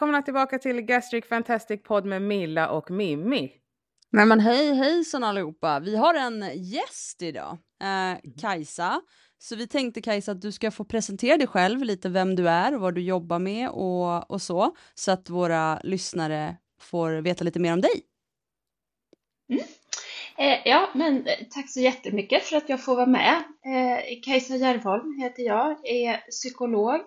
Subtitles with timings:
[0.00, 3.52] välkomna tillbaka till Gastric Fantastic Podd med Milla och Mimmi.
[4.10, 9.00] Nej men hej hejsan allihopa, vi har en gäst idag, eh, Kajsa.
[9.38, 12.74] Så vi tänkte Kajsa att du ska få presentera dig själv, lite vem du är
[12.74, 17.60] och vad du jobbar med och, och så, så att våra lyssnare får veta lite
[17.60, 18.02] mer om dig.
[19.52, 19.64] Mm.
[20.40, 23.36] Eh, ja, men eh, tack så jättemycket för att jag får vara med.
[23.66, 27.00] Eh, Kajsa Järvholm heter jag, är psykolog, eh,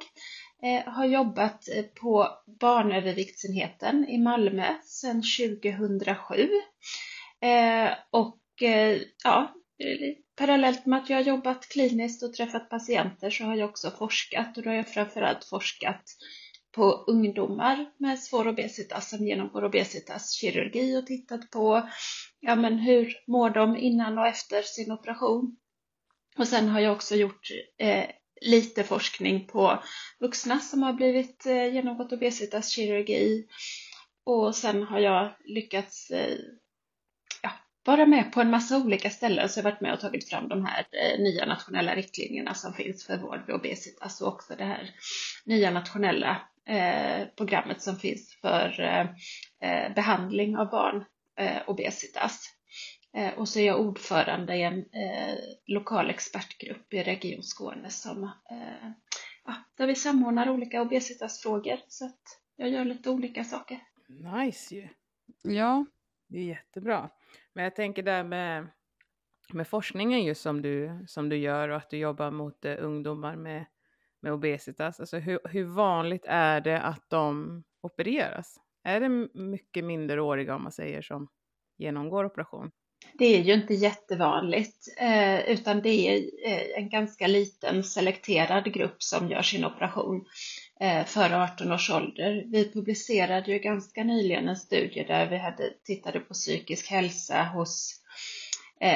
[0.63, 2.27] Eh, har jobbat eh, på
[2.59, 6.49] barnöverviktsenheten i Malmö sedan 2007.
[7.41, 8.39] Eh, och
[9.23, 9.53] ja,
[10.37, 14.57] parallellt med att jag har jobbat kliniskt och träffat patienter så har jag också forskat
[14.57, 16.03] och då har jag framförallt forskat
[16.75, 21.89] på ungdomar med svår obesitas som genomgår obesitaskirurgi och tittat på
[22.39, 25.57] ja, men hur mår de innan och efter sin operation.
[26.37, 27.47] Och sen har jag också gjort
[27.77, 28.05] eh,
[28.43, 29.83] lite forskning på
[30.19, 33.45] vuxna som har blivit eh, genomgått obesitaskirurgi
[34.25, 36.37] och sen har jag lyckats eh,
[37.41, 37.51] ja,
[37.85, 39.49] vara med på en massa olika ställen.
[39.49, 42.73] Så jag har varit med och tagit fram de här eh, nya nationella riktlinjerna som
[42.73, 44.89] finns för vård vid obesitas och också det här
[45.45, 48.81] nya nationella eh, programmet som finns för
[49.61, 51.05] eh, behandling av barn
[51.67, 52.49] obesitas.
[53.37, 54.85] Och så är jag ordförande i en
[55.65, 58.31] lokal expertgrupp i Region Skåne som,
[59.45, 61.79] ja, där vi samordnar olika obesitasfrågor.
[61.87, 62.21] Så att
[62.55, 63.79] jag gör lite olika saker.
[64.07, 64.89] Nice ju!
[65.41, 65.85] Ja.
[66.33, 67.09] Det är jättebra.
[67.53, 68.67] Men jag tänker där med,
[69.53, 73.35] med forskningen just som du, som du gör och att du jobbar mot uh, ungdomar
[73.35, 73.65] med,
[74.19, 74.99] med obesitas.
[74.99, 78.59] Alltså hur, hur vanligt är det att de opereras?
[78.83, 81.27] Är det mycket minderåriga om man säger som
[81.77, 82.71] genomgår operation?
[83.17, 89.03] Det är ju inte jättevanligt, eh, utan det är eh, en ganska liten selekterad grupp
[89.03, 90.25] som gör sin operation
[90.79, 92.43] eh, före 18 års ålder.
[92.47, 97.99] Vi publicerade ju ganska nyligen en studie där vi hade, tittade på psykisk hälsa hos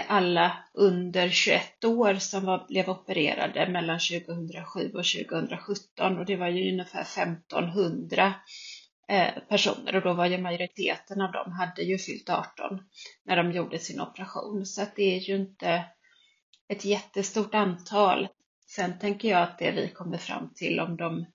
[0.07, 6.47] alla under 21 år som var, blev opererade mellan 2007 och 2017 och det var
[6.47, 8.34] ju ungefär 1500
[9.09, 12.79] Eh, personer och då var ju majoriteten av dem hade ju fyllt 18
[13.25, 15.85] när de gjorde sin operation så att det är ju inte
[16.68, 18.28] ett jättestort antal.
[18.66, 21.25] Sen tänker jag att det vi kommer fram till om de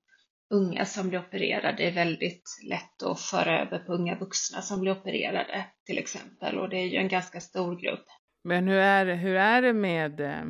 [0.50, 4.92] unga som blir opererade är väldigt lätt att föra över på unga vuxna som blir
[4.92, 8.06] opererade till exempel och det är ju en ganska stor grupp.
[8.44, 10.44] Men hur är, hur är det med eh,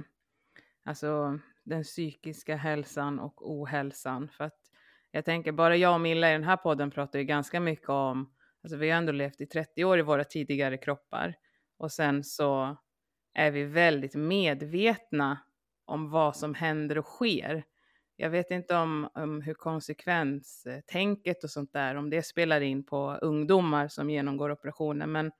[0.85, 4.29] alltså, den psykiska hälsan och ohälsan?
[4.29, 4.72] För att
[5.13, 8.33] jag tänker bara jag och Milla i den här podden pratar ju ganska mycket om,
[8.63, 11.35] alltså vi har ändå levt i 30 år i våra tidigare kroppar.
[11.79, 12.77] Och sen så
[13.35, 15.39] är vi väldigt medvetna
[15.85, 17.65] om vad som händer och sker.
[18.17, 23.19] Jag vet inte om, om hur konsekvenstänket och sånt där, om det spelar in på
[23.23, 25.33] ungdomar som genomgår operationer, men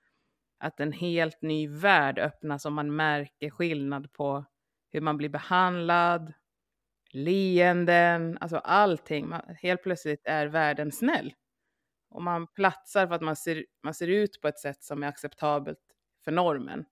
[0.59, 4.45] att en helt ny värld öppnas om man märker skillnad på
[4.91, 6.33] hur man blir behandlad,
[7.13, 9.29] leenden, alltså allting.
[9.29, 11.35] Man, helt plötsligt är världen snäll.
[12.11, 15.07] Och man platsar för att man ser, man ser ut på ett sätt som är
[15.07, 15.79] acceptabelt
[16.25, 16.85] för normen.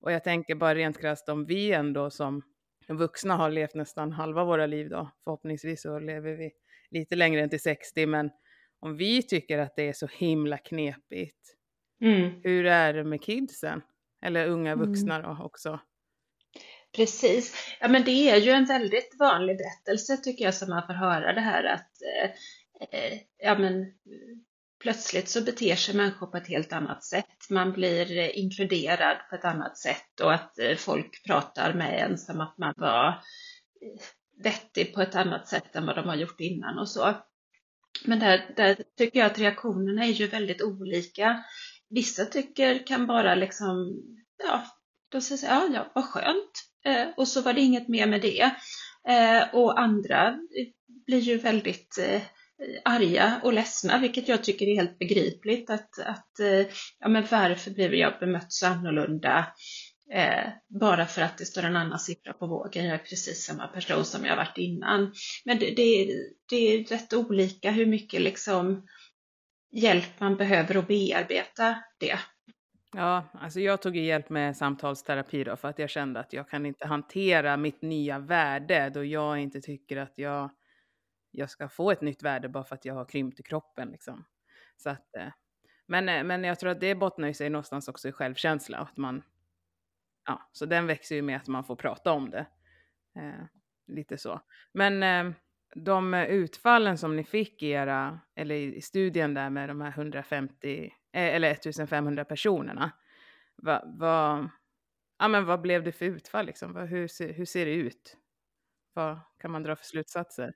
[0.00, 2.42] Och jag tänker bara rent krasst om vi ändå som
[2.88, 5.10] vuxna har levt nästan halva våra liv då.
[5.24, 6.50] Förhoppningsvis så lever vi
[6.90, 8.30] lite längre än till 60, men
[8.80, 11.56] om vi tycker att det är så himla knepigt,
[12.00, 12.40] mm.
[12.42, 13.82] hur är det med kidsen?
[14.22, 14.88] Eller unga mm.
[14.88, 15.80] vuxna då också?
[16.98, 17.54] Precis.
[17.80, 21.32] Ja, men det är ju en väldigt vanlig berättelse tycker jag som man får höra
[21.32, 22.30] det här att eh,
[23.00, 23.86] eh, ja, men,
[24.82, 27.50] plötsligt så beter sig människor på ett helt annat sätt.
[27.50, 32.40] Man blir inkluderad på ett annat sätt och att eh, folk pratar med en som
[32.40, 34.02] att man var eh,
[34.44, 37.14] vettig på ett annat sätt än vad de har gjort innan och så.
[38.04, 41.44] Men där, där tycker jag att reaktionerna är ju väldigt olika.
[41.90, 44.02] Vissa tycker kan bara liksom,
[44.48, 44.64] ja,
[45.08, 46.52] då säger ja, ja, vad skönt.
[46.86, 48.50] Eh, och så var det inget mer med det.
[49.08, 50.36] Eh, och andra
[51.06, 52.22] blir ju väldigt eh,
[52.84, 55.70] arga och ledsna, vilket jag tycker är helt begripligt.
[55.70, 56.66] Att, att eh,
[56.98, 59.46] ja, men varför blev jag bemött så annorlunda?
[60.14, 60.50] Eh,
[60.80, 62.84] bara för att det står en annan siffra på vågen.
[62.84, 65.12] Jag är precis samma person som jag varit innan.
[65.44, 66.08] Men det, det,
[66.50, 68.86] det är rätt olika hur mycket liksom
[69.72, 72.18] hjälp man behöver att bearbeta det.
[72.98, 76.66] Ja, alltså jag tog hjälp med samtalsterapi då för att jag kände att jag kan
[76.66, 80.50] inte hantera mitt nya värde då jag inte tycker att jag
[81.30, 83.88] jag ska få ett nytt värde bara för att jag har krympt i kroppen.
[83.90, 84.24] Liksom.
[84.76, 85.28] Så att, eh,
[85.86, 88.78] men, eh, men jag tror att det bottnar ju sig någonstans också i självkänsla.
[88.78, 89.22] Att man,
[90.26, 92.46] ja, så den växer ju med att man får prata om det.
[93.18, 93.44] Eh,
[93.86, 94.40] lite så.
[94.72, 95.34] Men eh,
[95.74, 100.92] de utfallen som ni fick i era, eller i studien där med de här 150,
[101.12, 102.90] Eh, eller 1500 personerna,
[103.56, 104.50] vad, va,
[105.18, 106.76] ja, men vad blev det för utfall liksom?
[106.76, 108.16] Hur ser, hur ser det ut?
[108.92, 110.54] Vad kan man dra för slutsatser?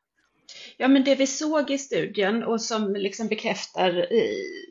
[0.76, 4.06] Ja, men det vi såg i studien och som liksom bekräftar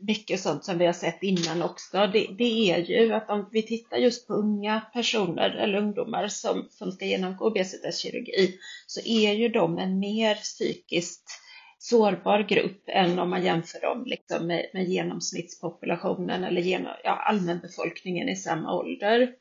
[0.02, 3.62] mycket sånt som vi har sett innan också, det, det, är ju att om vi
[3.64, 9.50] tittar just på unga personer eller ungdomar som, som ska genomgå obesitetskirurgi så är ju
[9.50, 11.41] de en mer psykiskt
[11.82, 18.30] sårbar grupp än om man jämför dem liksom med, med genomsnittspopulationen eller genom, ja, allmänbefolkningen
[18.30, 19.34] i samma ålder.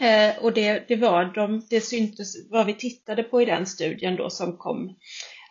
[0.00, 4.16] Eh, och det, det var de, det syntes, vad vi tittade på i den studien
[4.16, 4.96] då som kom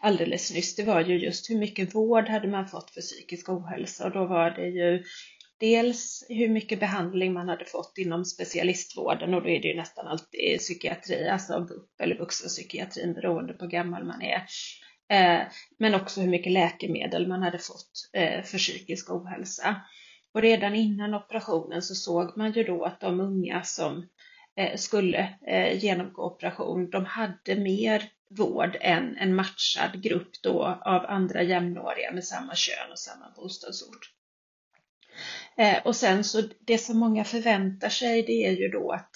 [0.01, 4.05] alldeles nyss, det var ju just hur mycket vård hade man fått för psykisk ohälsa
[4.05, 5.03] och då var det ju
[5.59, 10.07] dels hur mycket behandling man hade fått inom specialistvården och då är det ju nästan
[10.07, 14.43] alltid psykiatri, alltså BUP eller vuxenpsykiatrin beroende på hur gammal man är.
[15.09, 15.41] Eh,
[15.77, 19.81] men också hur mycket läkemedel man hade fått eh, för psykisk ohälsa.
[20.33, 24.07] Och redan innan operationen så såg man ju då att de unga som
[24.57, 25.35] eh, skulle
[25.73, 32.25] genomgå operation, de hade mer vård än en matchad grupp då av andra jämnåriga med
[32.25, 34.13] samma kön och samma bostadsort.
[35.83, 39.11] Och sen så det som många förväntar sig det är ju då att,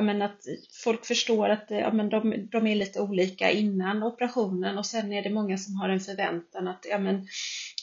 [0.00, 0.40] ja, men att
[0.84, 5.12] folk förstår att eh, ja, men de, de är lite olika innan operationen och sen
[5.12, 7.26] är det många som har en förväntan att ja, men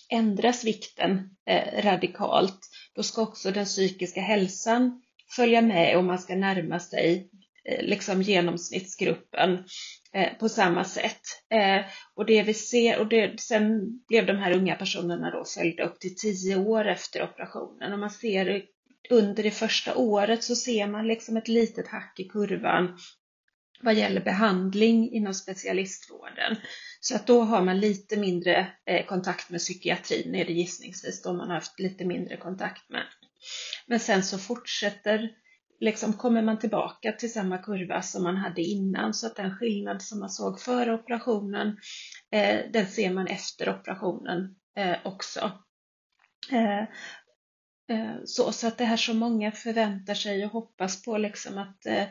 [0.10, 2.60] ändras vikten eh, radikalt,
[2.96, 5.02] då ska också den psykiska hälsan
[5.36, 7.30] följa med och man ska närma sig
[7.66, 9.64] eh, liksom genomsnittsgruppen
[10.14, 11.22] eh, på samma sätt.
[11.50, 11.86] Eh,
[12.16, 16.00] och det vi ser, och det, sen blev de här unga personerna då följda upp
[16.00, 18.62] till tio år efter operationen och man ser
[19.10, 22.98] under det första året så ser man liksom ett litet hack i kurvan
[23.82, 26.56] vad gäller behandling inom specialistvården.
[27.00, 31.34] Så att då har man lite mindre eh, kontakt med psykiatrin, är det gissningsvis då
[31.34, 33.04] man har haft lite mindre kontakt med.
[33.88, 35.30] Men sen så fortsätter,
[35.80, 40.02] liksom kommer man tillbaka till samma kurva som man hade innan så att den skillnad
[40.02, 41.78] som man såg före operationen,
[42.32, 45.52] eh, den ser man efter operationen eh, också.
[47.90, 51.86] Eh, så, så att det här som många förväntar sig och hoppas på liksom att
[51.86, 52.04] eh,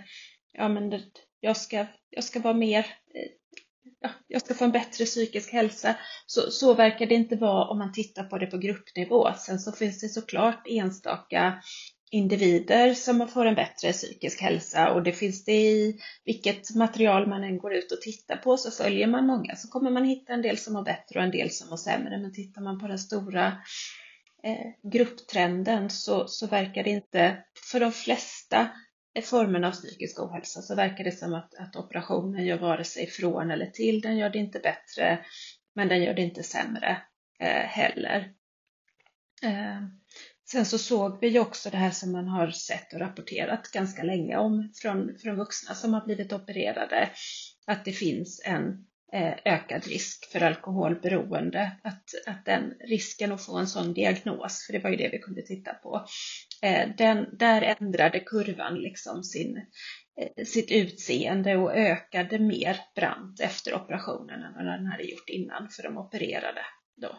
[0.52, 1.02] ja, men det,
[1.40, 2.78] jag, ska, jag ska vara mer
[3.14, 3.30] eh,
[4.00, 5.96] ja, jag ska få en bättre psykisk hälsa.
[6.26, 9.32] Så, så verkar det inte vara om man tittar på det på gruppnivå.
[9.38, 11.62] Sen så finns det såklart enstaka
[12.10, 17.44] individer som får en bättre psykisk hälsa och det finns det i vilket material man
[17.44, 20.42] än går ut och tittar på så följer man många så kommer man hitta en
[20.42, 22.18] del som mår bättre och en del som mår sämre.
[22.18, 23.52] Men tittar man på den stora
[24.46, 28.70] Eh, grupptrenden så, så verkar det inte för de flesta
[29.22, 33.50] formerna av psykisk ohälsa så verkar det som att, att operationen gör vare sig från
[33.50, 34.00] eller till.
[34.00, 35.24] Den gör det inte bättre,
[35.74, 37.02] men den gör det inte sämre
[37.40, 38.32] eh, heller.
[39.42, 39.82] Eh,
[40.50, 44.02] sen så såg vi ju också det här som man har sett och rapporterat ganska
[44.02, 47.10] länge om från, från vuxna som har blivit opererade,
[47.66, 53.58] att det finns en Eh, ökad risk för alkoholberoende, att, att den risken att få
[53.58, 56.06] en sån diagnos, för det var ju det vi kunde titta på,
[56.62, 59.56] eh, den, där ändrade kurvan liksom sin,
[60.20, 65.68] eh, sitt utseende och ökade mer brant efter operationen än vad den hade gjort innan
[65.68, 66.62] för de opererade
[66.96, 67.16] då.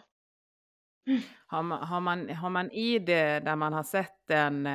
[1.47, 4.67] Har, man, har, man, har man i det där man har sett en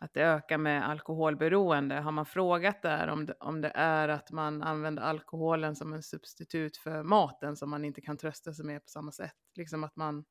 [0.00, 1.94] att det ökar med alkoholberoende.
[1.94, 6.02] Har man frågat där om det, om det är att man använder alkoholen som en
[6.02, 9.36] substitut för maten som man inte kan trösta sig med på samma sätt?
[9.56, 10.24] Liksom att man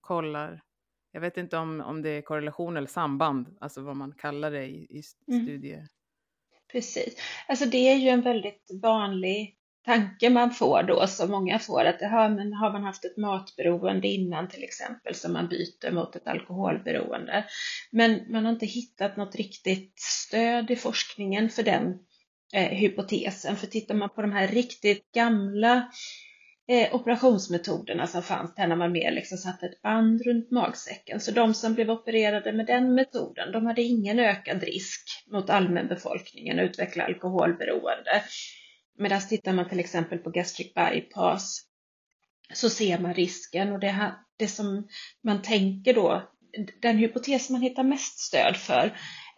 [0.00, 0.62] kollar.
[1.10, 4.64] Jag vet inte om, om det är korrelation eller samband, alltså vad man kallar det
[4.66, 5.76] i, i studier.
[5.76, 5.88] Mm.
[6.72, 7.16] Precis.
[7.48, 12.00] Alltså det är ju en väldigt vanlig tanke man får då, som många får, att
[12.00, 16.26] har, men har man haft ett matberoende innan till exempel, som man byter mot ett
[16.26, 17.44] alkoholberoende.
[17.90, 21.98] Men man har inte hittat något riktigt stöd i forskningen för den
[22.54, 23.56] eh, hypotesen.
[23.56, 25.88] För tittar man på de här riktigt gamla
[26.68, 31.20] eh, operationsmetoderna som fanns där när man mer liksom satte ett band runt magsäcken.
[31.20, 36.58] Så de som blev opererade med den metoden, de hade ingen ökad risk mot allmänbefolkningen
[36.58, 38.22] att utveckla alkoholberoende.
[38.98, 41.60] Medan tittar man till exempel på gastric bypass
[42.54, 44.88] så ser man risken och det, här, det som
[45.22, 46.22] man tänker då,
[46.82, 48.86] den hypotes man hittar mest stöd för,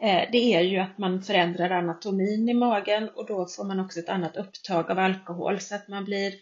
[0.00, 4.00] eh, det är ju att man förändrar anatomin i magen och då får man också
[4.00, 6.34] ett annat upptag av alkohol så att man blir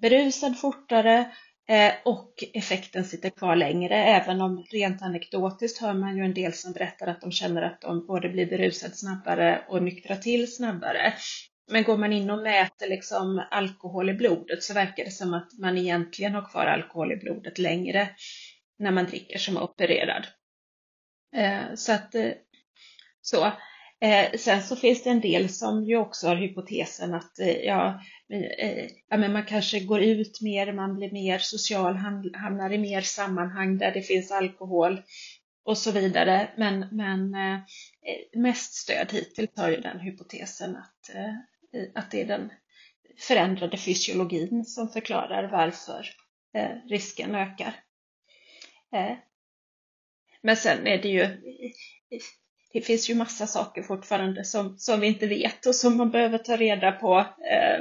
[0.00, 1.32] berusad fortare
[1.68, 3.94] eh, och effekten sitter kvar längre.
[3.96, 7.80] Även om rent anekdotiskt hör man ju en del som berättar att de känner att
[7.80, 11.14] de både blir berusade snabbare och nyktrar till snabbare
[11.70, 15.58] men går man in och mäter liksom alkohol i blodet så verkar det som att
[15.58, 18.08] man egentligen har kvar alkohol i blodet längre
[18.78, 20.26] när man dricker som opererad.
[21.36, 22.30] Eh, så att eh,
[23.20, 23.52] så.
[24.00, 27.32] Eh, sen så finns det en del som ju också har hypotesen att
[27.64, 28.00] ja,
[29.08, 31.96] ja, men man kanske går ut mer, man blir mer social,
[32.34, 35.02] hamnar i mer sammanhang där det finns alkohol
[35.64, 36.50] och så vidare.
[36.56, 37.36] Men, men
[38.36, 41.10] mest stöd hittills har ju den hypotesen att,
[41.94, 42.52] att det är den
[43.18, 46.06] förändrade fysiologin som förklarar varför
[46.54, 47.74] eh, risken ökar.
[48.92, 49.16] Eh,
[50.42, 51.26] men sen är det ju,
[52.72, 56.38] det finns ju massa saker fortfarande som, som vi inte vet och som man behöver
[56.38, 57.18] ta reda på
[57.50, 57.80] eh,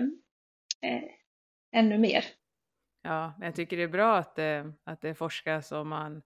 [1.72, 2.26] ännu mer.
[3.02, 6.22] Ja, jag tycker det är bra att det, att det forskas och man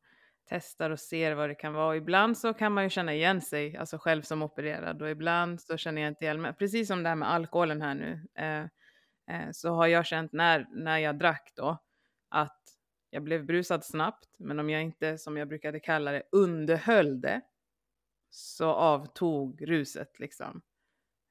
[0.50, 1.96] testar och ser vad det kan vara.
[1.96, 5.78] Ibland så kan man ju känna igen sig, alltså själv som opererad och ibland så
[5.78, 6.54] känner jag inte igen mig.
[6.54, 8.64] Precis som det här med alkoholen här nu, eh,
[9.36, 11.78] eh, så har jag känt när, när jag drack då
[12.30, 12.62] att
[13.10, 17.42] jag blev brusad snabbt, men om jag inte, som jag brukade kalla det, underhöll det
[18.30, 20.62] så avtog ruset liksom.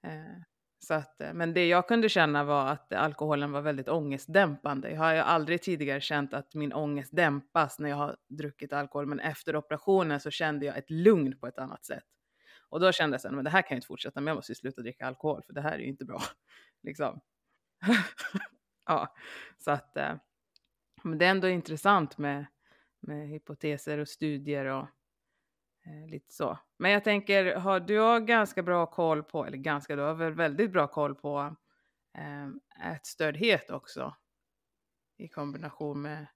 [0.06, 0.42] Eh,
[0.87, 4.90] så att, eh, men det jag kunde känna var att alkoholen var väldigt ångestdämpande.
[4.90, 9.07] Jag har ju aldrig tidigare känt att min ångest dämpas när jag har druckit alkohol,
[9.07, 12.05] men efter operationen så kände jag ett lugn på ett annat sätt.
[12.69, 14.83] Och då kände jag att det här kan jag inte fortsätta med, jag måste sluta
[14.83, 16.23] dricka alkohol, för det här är ju inte bra.
[16.83, 17.21] liksom.
[18.87, 19.14] ja,
[19.59, 20.14] så att eh,
[21.02, 22.47] men det är ändå intressant med,
[23.00, 24.87] med hypoteser och studier och
[25.87, 26.59] Eh, lite så.
[26.78, 30.35] Men jag tänker, har, du har ganska bra koll på, eller ganska, du har väl
[30.35, 31.57] väldigt bra koll på
[32.19, 32.49] eh,
[32.93, 34.14] ätstördhet också
[35.19, 36.26] i kombination med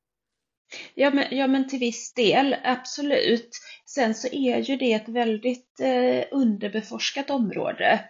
[0.95, 3.50] Ja men, ja men till viss del, absolut.
[3.87, 8.04] Sen så är ju det ett väldigt eh, underbeforskat område,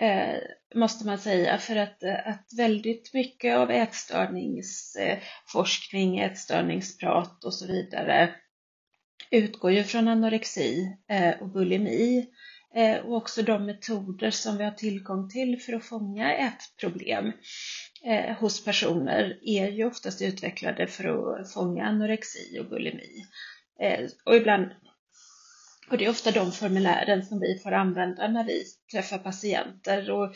[0.00, 0.36] eh,
[0.74, 8.34] måste man säga, för att, eh, att väldigt mycket av ätstörningsforskning, ätstörningsprat och så vidare
[9.30, 12.26] utgår ju från anorexi eh, och bulimi
[12.74, 17.32] eh, och också de metoder som vi har tillgång till för att fånga ätproblem problem
[18.04, 23.24] eh, hos personer är ju oftast utvecklade för att fånga anorexi och bulimi.
[24.24, 24.70] Och ibland
[25.90, 30.10] och det är ofta de formulären som vi får använda när vi träffar patienter.
[30.10, 30.34] Och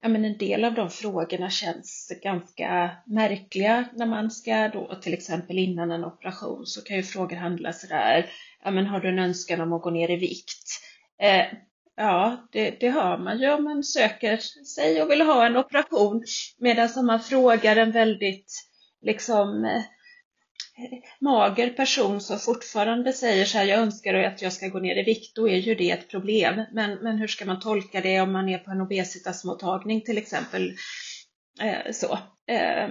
[0.00, 5.14] ja, men en del av de frågorna känns ganska märkliga när man ska då till
[5.14, 8.30] exempel innan en operation så kan ju frågor handla sådär,
[8.64, 10.64] ja men har du en önskan om att gå ner i vikt?
[11.22, 11.46] Eh,
[11.96, 14.36] ja, det, det har man ju om man söker
[14.76, 16.24] sig och vill ha en operation.
[16.58, 18.52] Medan om man frågar en väldigt
[19.02, 19.82] liksom eh,
[21.20, 25.02] mager person som fortfarande säger så här, jag önskar att jag ska gå ner i
[25.02, 26.62] vikt, då är ju det ett problem.
[26.72, 30.72] Men, men hur ska man tolka det om man är på en obesitasmottagning till exempel?
[31.60, 32.18] Eh, så.
[32.46, 32.84] Eh,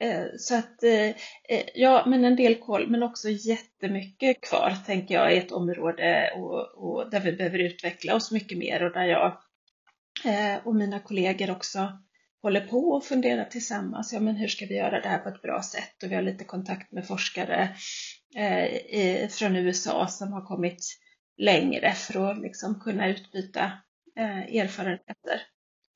[0.00, 1.08] eh, så att, eh,
[1.48, 6.30] eh, ja, men en del koll, men också jättemycket kvar, tänker jag, i ett område
[6.36, 9.38] och, och där vi behöver utveckla oss mycket mer och där jag
[10.24, 11.98] eh, och mina kollegor också
[12.46, 15.42] håller på och funderar tillsammans, ja men hur ska vi göra det här på ett
[15.42, 16.02] bra sätt?
[16.02, 17.76] Och vi har lite kontakt med forskare
[18.90, 20.98] eh, från USA som har kommit
[21.36, 23.72] längre för att liksom kunna utbyta
[24.16, 25.42] eh, erfarenheter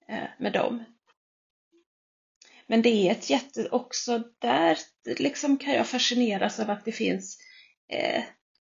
[0.09, 0.85] eh, med dem.
[2.67, 4.79] Men det är ett jätte, också där
[5.19, 7.39] liksom kan jag fascineras av att det finns
[7.93, 8.23] eh,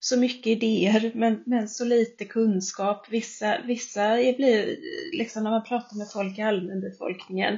[0.07, 3.07] så mycket idéer men, men så lite kunskap.
[3.09, 4.77] Vissa, vissa blir,
[5.17, 7.53] liksom när man pratar med folk i allmänbefolkningen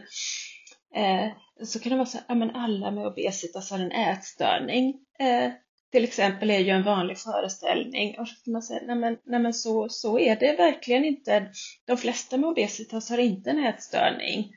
[0.96, 1.28] eh,
[1.66, 5.00] så kan det vara så att ja, alla med obesitas har en ätstörning.
[5.20, 5.52] Eh,
[5.92, 9.40] till exempel är ju en vanlig föreställning och så kan man säga nej men, nej
[9.40, 11.52] men så, så är det verkligen inte.
[11.86, 14.52] De flesta med obesitas har inte en ätstörning.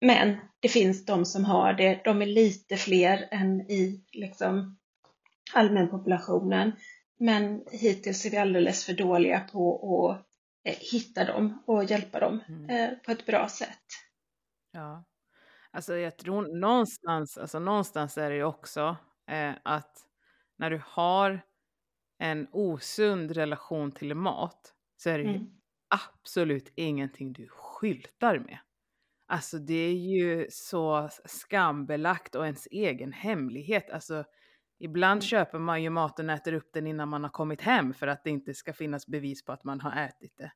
[0.00, 4.76] Men det finns de som har det, de är lite fler än i liksom,
[5.52, 6.72] allmänpopulationen.
[7.18, 10.26] Men hittills är vi alldeles för dåliga på att
[10.68, 12.70] eh, hitta dem och hjälpa dem mm.
[12.70, 13.84] Eh, på ett bra sätt.
[14.72, 15.04] Ja,
[15.70, 18.96] alltså jag tror någonstans, alltså någonstans är det ju också
[19.30, 19.98] eh, att
[20.56, 21.40] när du har
[22.18, 25.34] en osund relation till mat så är det mm.
[25.34, 25.46] ju
[25.88, 28.58] absolut ingenting du skyltar med.
[29.26, 33.90] Alltså det är ju så skambelagt och ens egen hemlighet.
[33.90, 34.24] Alltså
[34.84, 38.06] Ibland köper man ju maten och äter upp den innan man har kommit hem för
[38.06, 40.52] att det inte ska finnas bevis på att man har ätit det.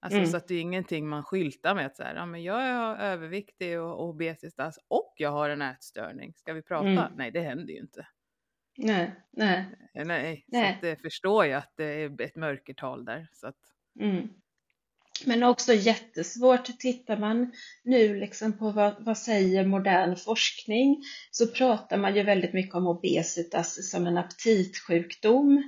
[0.00, 0.30] Alltså mm.
[0.30, 2.96] så att det är ingenting man skyltar med att så här, ja men jag är
[2.96, 6.34] överviktig och obesitas och jag har en ätstörning.
[6.34, 6.86] Ska vi prata?
[6.86, 7.12] Mm.
[7.16, 8.06] Nej, det händer ju inte.
[8.78, 9.64] Nej, nej.
[9.94, 10.74] Nej, nej.
[10.80, 13.28] så det förstår jag att det är ett mörkertal där.
[13.32, 13.58] Så att...
[14.00, 14.28] Mm.
[15.26, 17.52] Men också jättesvårt, tittar man
[17.84, 22.86] nu liksom på vad, vad säger modern forskning så pratar man ju väldigt mycket om
[22.86, 25.62] obesitas som en aptitsjukdom.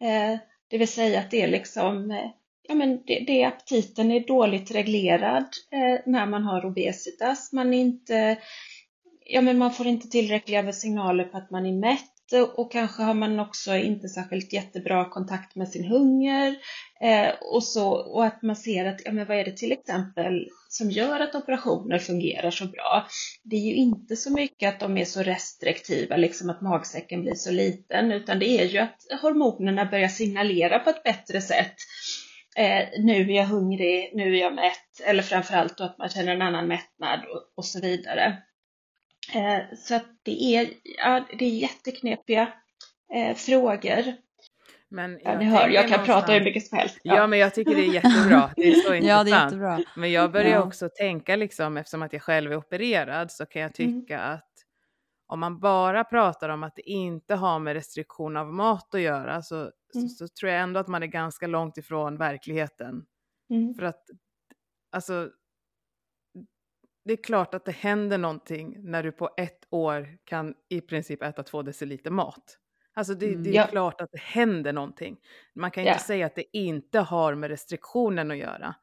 [0.00, 2.30] Eh, det vill säga att det är liksom, eh,
[2.68, 7.52] ja men det, det aptiten är dåligt reglerad eh, när man har obesitas.
[7.52, 8.38] Man, inte,
[9.26, 12.08] ja men man får inte tillräckliga signaler på att man är mätt
[12.56, 16.56] och kanske har man också inte särskilt jättebra kontakt med sin hunger
[17.02, 20.48] eh, och, så, och att man ser att, ja men vad är det till exempel
[20.68, 23.06] som gör att operationer fungerar så bra?
[23.42, 27.34] Det är ju inte så mycket att de är så restriktiva, liksom att magsäcken blir
[27.34, 31.74] så liten, utan det är ju att hormonerna börjar signalera på ett bättre sätt.
[32.56, 36.32] Eh, nu är jag hungrig, nu är jag mätt, eller framförallt då att man känner
[36.32, 38.42] en annan mättnad och, och så vidare.
[39.34, 40.68] Eh, så att det är,
[40.98, 42.52] ja, det är jätteknepiga
[43.14, 44.14] eh, frågor.
[44.92, 46.06] Men ja, ni hör, jag kan någonstans...
[46.06, 46.98] prata hur mycket som helst.
[47.02, 47.16] Ja.
[47.16, 47.26] ja.
[47.26, 48.50] men jag tycker det är jättebra.
[48.56, 49.04] Det är så intressant.
[49.04, 49.80] ja, det är jättebra.
[49.96, 50.62] Men jag börjar ja.
[50.62, 54.00] också tänka, liksom, eftersom att jag själv är opererad, så kan jag mm.
[54.00, 54.34] tycka mm.
[54.34, 54.48] att
[55.26, 59.42] om man bara pratar om att det inte har med restriktion av mat att göra,
[59.42, 59.72] så, mm.
[59.92, 63.04] så, så, tror jag ändå att man är ganska långt ifrån verkligheten.
[63.50, 63.74] Mm.
[63.74, 64.04] För att,
[64.90, 65.30] alltså,
[67.04, 71.22] det är klart att det händer någonting när du på ett år kan i princip
[71.22, 72.58] äta två deciliter mat.
[72.94, 73.66] Alltså det, mm, det är ja.
[73.66, 75.16] klart att det händer någonting.
[75.54, 75.98] Man kan inte ja.
[75.98, 78.74] säga att det inte har med restriktionen att göra.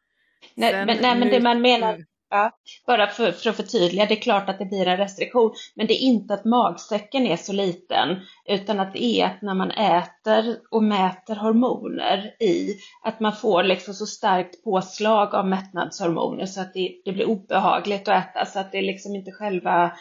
[0.56, 2.06] Nej, Sen, men, nej, men det man menar, mm.
[2.32, 2.51] Ja,
[2.88, 5.94] bara för, för att förtydliga, det är klart att det blir en restriktion, men det
[5.94, 10.58] är inte att magsäcken är så liten, utan att det är att när man äter
[10.72, 16.74] och mäter hormoner i, att man får liksom så starkt påslag av mättnadshormoner så att
[16.74, 19.92] det, det blir obehagligt att äta, så att det är liksom inte själva,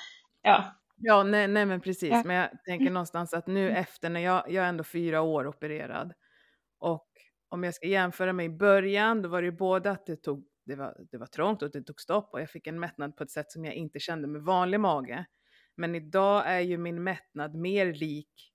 [0.42, 0.64] ja.
[1.00, 2.22] Ja, nej, nej men precis, ja.
[2.24, 3.76] men jag tänker någonstans att nu mm.
[3.76, 6.12] efter, när jag, jag är ändå fyra år opererad,
[6.78, 7.08] och
[7.48, 10.44] om jag ska jämföra med i början, då var det ju både att det tog
[10.68, 13.24] det var, det var trångt och det tog stopp och jag fick en mättnad på
[13.24, 15.26] ett sätt som jag inte kände med vanlig mage.
[15.76, 18.52] Men idag är ju min mättnad mer lik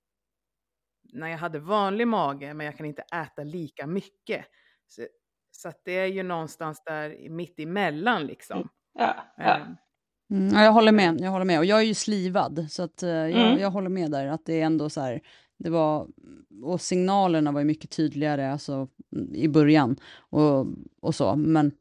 [1.13, 4.45] när jag hade vanlig mage, men jag kan inte äta lika mycket.
[4.88, 5.08] Så,
[5.51, 8.69] så att det är ju någonstans där mitt emellan liksom.
[8.93, 9.60] Ja, ja.
[10.34, 11.60] Mm, jag håller med, jag håller med.
[11.60, 13.60] Och jag är ju slivad, så att, uh, jag, mm.
[13.60, 14.28] jag, håller med där.
[14.28, 15.22] Att det är ändå så här,
[15.58, 16.08] det var,
[16.63, 18.88] och signalerna var ju mycket tydligare alltså,
[19.34, 19.96] i början
[20.30, 20.67] och,
[21.02, 21.36] och så.
[21.36, 21.72] Men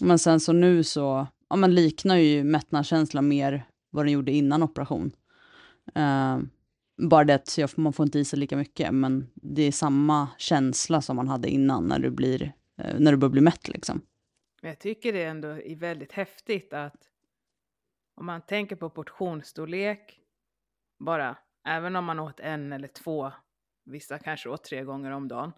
[0.00, 4.62] men sen så nu så, ja men liknar ju mättnadskänslan mer vad den gjorde innan
[4.62, 5.12] operation.
[5.98, 6.38] Uh,
[7.08, 11.02] bara det att man får inte i sig lika mycket, men det är samma känsla
[11.02, 14.00] som man hade innan när du, blir, uh, när du börjar bli mätt liksom.
[14.62, 17.07] Jag tycker det ändå är väldigt häftigt att
[18.18, 20.20] om man tänker på portionsstorlek,
[20.98, 21.36] bara,
[21.68, 23.32] även om man åt en eller två,
[23.84, 25.52] vissa kanske åt tre gånger om dagen,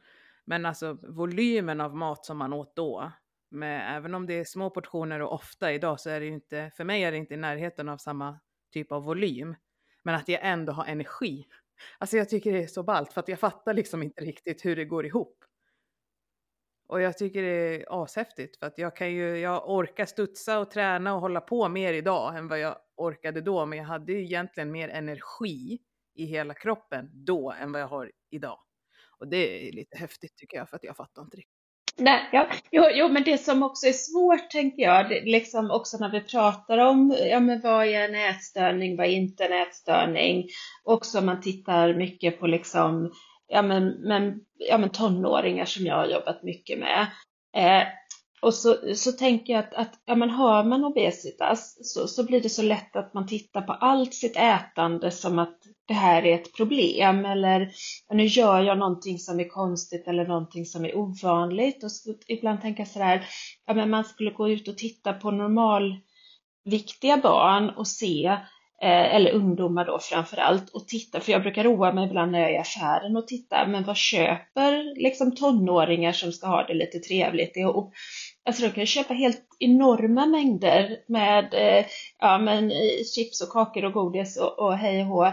[0.45, 3.13] men alltså volymen av mat som man åt då
[3.49, 6.71] med, även om det är små portioner och ofta idag så är det ju inte,
[6.77, 8.41] för mig är det inte i närheten av samma
[8.73, 9.57] typ av volym.
[10.03, 11.47] Men att jag ändå har energi.
[11.99, 14.77] Alltså jag tycker det är så ballt för att jag fattar liksom inte riktigt hur
[14.77, 15.45] det går ihop.
[16.91, 20.71] Och jag tycker det är ashäftigt för att jag kan ju, jag orkar studsa och
[20.71, 23.67] träna och hålla på mer idag än vad jag orkade då.
[23.67, 25.79] Men jag hade ju egentligen mer energi
[26.15, 28.59] i hela kroppen då än vad jag har idag.
[29.19, 31.61] Och det är lite häftigt tycker jag för att jag fattar inte riktigt.
[31.97, 35.99] Nej, ja, jo, jo, men det som också är svårt tänker jag, det, liksom också
[35.99, 40.49] när vi pratar om ja, men vad är en ätstörning, vad är inte en ätstörning?
[40.85, 43.13] Också om man tittar mycket på liksom,
[43.51, 47.07] ja, men, men, ja, men tonåringar som jag har jobbat mycket med.
[47.57, 47.87] Eh,
[48.43, 52.41] och så, så tänker jag att, att ja, men har man obesitas så, så blir
[52.41, 55.59] det så lätt att man tittar på allt sitt ätande som att
[55.89, 57.71] det här är ett problem eller
[58.13, 61.85] nu gör jag någonting som är konstigt eller någonting som är ovanligt.
[61.85, 63.27] Och så, ibland tänka sådär,
[63.67, 68.37] ja men man skulle gå ut och titta på normalviktiga barn och se
[68.83, 72.39] Eh, eller ungdomar då framför allt och titta, för jag brukar roa mig ibland när
[72.41, 76.75] jag är i affären och titta, men vad köper liksom tonåringar som ska ha det
[76.75, 77.57] lite trevligt?
[77.75, 77.93] Och,
[78.45, 81.87] Alltså de kan köpa helt enorma mängder med eh,
[82.19, 85.25] ja, men, eh, chips och kakor och godis och, och hej och hå.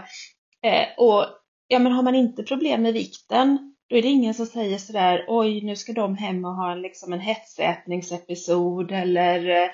[0.62, 1.24] Eh, och
[1.68, 5.24] ja, men har man inte problem med vikten, då är det ingen som säger sådär,
[5.28, 9.68] oj, nu ska de hem och ha liksom en hetsätningsepisod eller eh,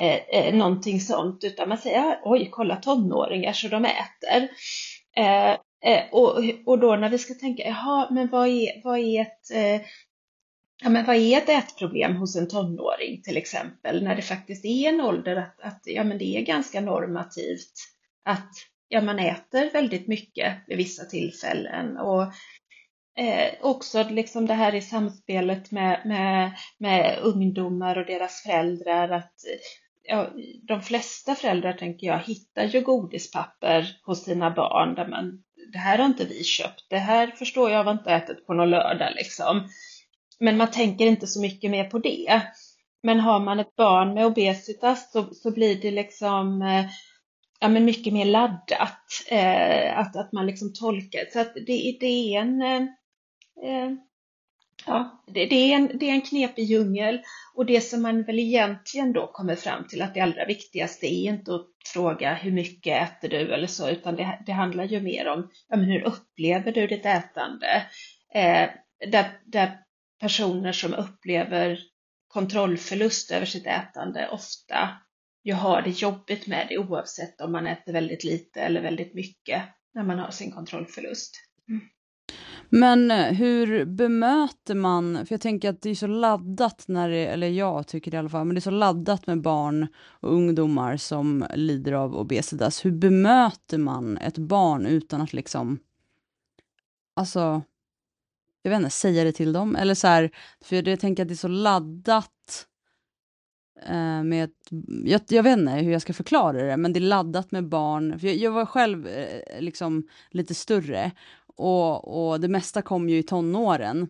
[0.00, 4.48] Eh, eh, någonting sånt, utan man säger, oj, kolla tonåringar så de äter.
[5.16, 5.50] Eh,
[5.92, 9.50] eh, och, och då när vi ska tänka, jaha, men vad är, vad är ett
[9.54, 9.86] eh,
[10.82, 14.88] ja, men vad är ett ätproblem hos en tonåring till exempel, när det faktiskt är
[14.88, 17.72] en ålder att, att ja, men det är ganska normativt
[18.24, 18.50] att
[18.88, 21.96] ja, man äter väldigt mycket vid vissa tillfällen.
[21.96, 22.22] Och,
[23.18, 29.34] eh, också liksom det här i samspelet med, med, med ungdomar och deras föräldrar att
[30.10, 30.30] ja,
[30.68, 35.42] de flesta föräldrar tänker jag hittar ju godispapper hos sina barn där man
[35.72, 38.70] det här har inte vi köpt, det här förstår jag var inte ätit på någon
[38.70, 39.68] lördag liksom.
[40.40, 42.42] Men man tänker inte så mycket mer på det.
[43.02, 46.86] Men har man ett barn med obesitas så, så blir det liksom eh,
[47.60, 49.04] ja, men mycket mer laddat.
[49.28, 51.20] Eh, att, att man liksom tolkar.
[51.32, 52.82] Så att det, det är en eh,
[53.64, 53.90] eh
[54.90, 57.20] ja, det, det, är en, det är en knepig djungel
[57.54, 61.28] och det som man väl egentligen då kommer fram till att det allra viktigaste är
[61.28, 65.28] inte att fråga hur mycket äter du eller så, utan det, det handlar ju mer
[65.28, 67.86] om ja, men hur upplever du ditt ätande?
[68.34, 68.68] Eh,
[69.10, 69.78] där, där
[70.20, 71.78] personer som upplever
[72.28, 74.88] kontrollförlust över sitt ätande ofta
[75.44, 79.62] ju har det jobbigt med det oavsett om man äter väldigt lite eller väldigt mycket
[79.94, 81.36] när man har sin kontrollförlust.
[81.68, 81.80] Mm.
[82.72, 87.26] Men eh, hur bemöter man, för jag tänker att det är så laddat när det,
[87.26, 90.32] eller jag tycker det i alla fall, men det är så laddat med barn och
[90.32, 92.84] ungdomar som lider av obesitas.
[92.84, 95.78] Hur bemöter man ett barn utan att liksom,
[97.14, 97.62] alltså,
[98.62, 99.76] jag vet inte, säga det till dem?
[99.76, 100.30] Eller så här,
[100.60, 102.66] för jag tänker att det är så laddat
[103.86, 104.68] eh, med ett,
[105.04, 108.18] jag, jag, vet inte hur jag ska förklara det, men det är laddat med barn.
[108.18, 111.12] För jag, jag var själv eh, liksom lite större
[111.60, 114.08] och, och det mesta kom ju i tonåren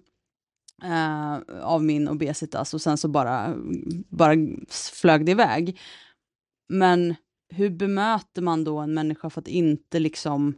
[0.83, 3.55] eh, av min obesitas och sen så bara,
[4.09, 4.35] bara
[4.93, 5.81] flög det iväg.
[6.69, 7.15] Men
[7.49, 10.55] hur bemöter man då en människa för att inte liksom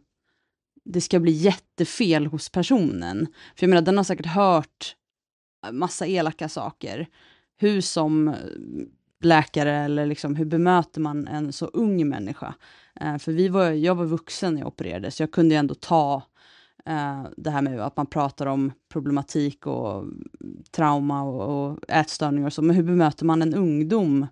[0.85, 3.27] det ska bli jättefel hos personen?
[3.57, 4.97] För jag menar, den har säkert hört
[5.73, 7.09] massa elaka saker.
[7.57, 8.35] Hur som eh,
[9.21, 12.55] läkare eller liksom, hur bemöter man en så ung människa?
[13.01, 16.23] Eh, för vi var, jag var vuxen när jag opererades, jag kunde ju ändå ta
[16.87, 20.05] Eh, det här med att man pratar om problematik och
[20.71, 24.27] trauma och, och ätstörningar och så, men hur bemöter man en ungdom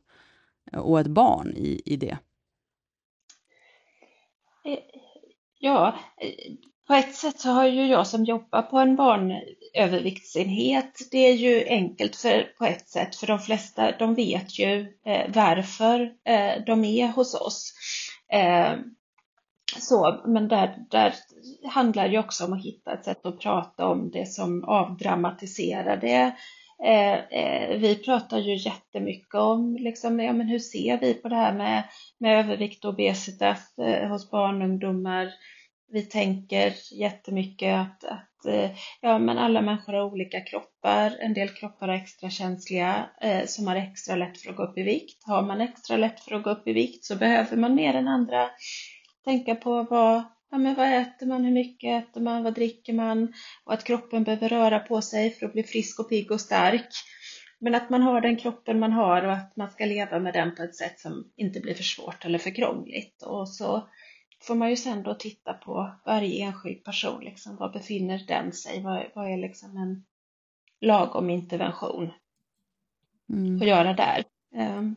[0.73, 2.19] eh, och ett barn i, i det?
[4.65, 4.79] Eh,
[5.59, 5.95] ja,
[6.91, 11.69] på ett sätt så har ju jag som jobbar på en barnöverviktsenhet, det är ju
[11.69, 16.85] enkelt för, på ett sätt, för de flesta de vet ju eh, varför eh, de
[16.85, 17.73] är hos oss.
[18.33, 18.73] Eh,
[19.79, 21.15] så, men där, där
[21.69, 26.35] handlar det också om att hitta ett sätt att prata om det som avdramatiserar det.
[26.85, 31.37] Eh, eh, vi pratar ju jättemycket om liksom, ja, men hur ser vi på det
[31.37, 31.85] här med,
[32.19, 35.33] med övervikt och obesitas eh, hos barn och ungdomar.
[35.93, 41.17] Vi tänker jättemycket att, att eh, ja, men alla människor har olika kroppar.
[41.21, 44.79] En del kroppar är extra känsliga eh, som har extra lätt för att gå upp
[44.79, 45.25] i vikt.
[45.27, 48.09] Har man extra lätt för att gå upp i vikt så behöver man mer än
[48.09, 48.51] andra
[49.25, 53.33] tänka på vad, ja, men vad äter man, hur mycket äter man, vad dricker man
[53.65, 56.89] och att kroppen behöver röra på sig för att bli frisk och pigg och stark.
[57.59, 60.55] Men att man har den kroppen man har och att man ska leva med den
[60.55, 63.23] på ett sätt som inte blir för svårt eller för krångligt.
[63.23, 63.89] Och så
[64.43, 68.83] får man ju sen då titta på varje enskild person, liksom, var befinner den sig?
[68.83, 70.05] Vad, vad är liksom en
[70.81, 72.11] lagom intervention
[73.29, 73.57] mm.
[73.57, 74.25] att göra där?
[74.55, 74.97] Um,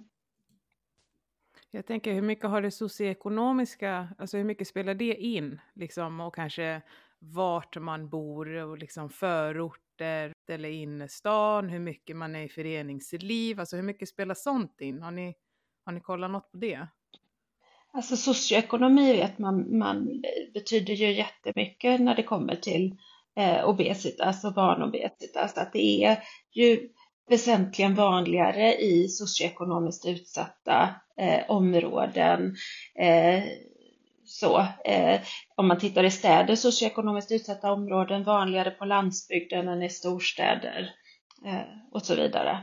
[1.75, 6.35] jag tänker hur mycket har det socioekonomiska, alltså hur mycket spelar det in liksom och
[6.35, 6.81] kanske
[7.19, 13.75] vart man bor och liksom förorter eller innerstan, hur mycket man är i föreningsliv, alltså
[13.75, 15.01] hur mycket spelar sånt in?
[15.01, 15.35] Har ni,
[15.85, 16.87] har ni kollat något på det?
[17.93, 22.97] Alltså socioekonomi vet man, man betyder ju jättemycket när det kommer till
[23.35, 26.89] eh, obesitas och barnobesitas, att det är ju
[27.29, 32.55] väsentligen vanligare i socioekonomiskt utsatta eh, områden.
[32.99, 33.43] Eh,
[34.25, 35.21] så, eh,
[35.55, 40.89] om man tittar i städer, socioekonomiskt utsatta områden, vanligare på landsbygden än i storstäder
[41.45, 42.57] eh, och så vidare.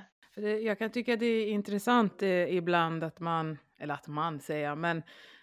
[0.65, 5.03] Jag kan tycka det är intressant eh, ibland att man, eller att man säger, men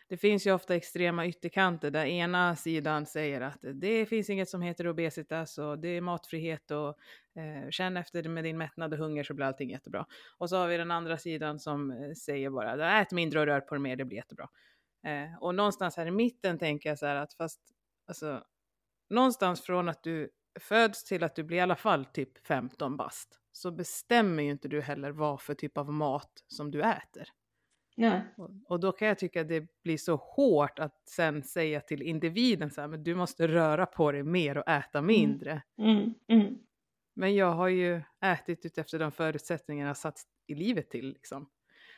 [0.10, 4.62] det finns ju ofta extrema ytterkanter där ena sidan säger att det finns inget som
[4.62, 6.88] heter obesitas och det är matfrihet och
[7.41, 10.06] eh, känn efter det med din mättnad och hunger så blir allting jättebra.
[10.38, 13.62] Och så har vi den andra sidan som eh, säger bara ät mindre och rör
[13.62, 14.50] på dig mer, det blir jättebra.
[15.04, 17.62] Eh, och någonstans här i mitten tänker jag så här att fast
[18.08, 18.43] alltså
[19.10, 23.39] någonstans från att du föds till att du blir i alla fall typ 15 bast
[23.52, 27.30] så bestämmer ju inte du heller vad för typ av mat som du äter.
[28.00, 28.22] Ja.
[28.38, 32.02] Och, och, då kan jag tycka att det blir så hårt att sen säga till
[32.02, 35.08] individen så här, men du måste röra på dig mer och äta mm.
[35.08, 35.62] mindre.
[35.78, 36.14] Mm.
[36.28, 36.58] Mm.
[37.16, 41.10] Men jag har ju ätit utefter de förutsättningarna jag satt i livet till.
[41.10, 41.50] Liksom.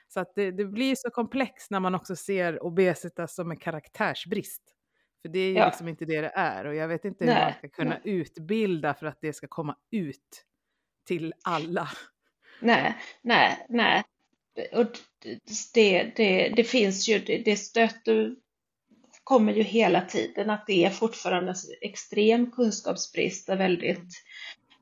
[0.07, 4.63] Så att det, det, blir så komplext när man också ser obesitas som en karaktärsbrist.
[5.21, 5.65] För det är ju Ja.
[5.65, 8.13] liksom inte det det är och jag vet inte hur Nej, man ska kunna nej.
[8.13, 10.45] utbilda för att det ska komma ut
[11.05, 11.89] till alla.
[12.61, 14.03] Nej, nej, nej.
[14.73, 14.87] Och
[15.73, 18.35] det, det, det finns ju, det, det stöter,
[19.23, 24.23] kommer ju hela tiden att det är fortfarande extrem kunskapsbrist och väldigt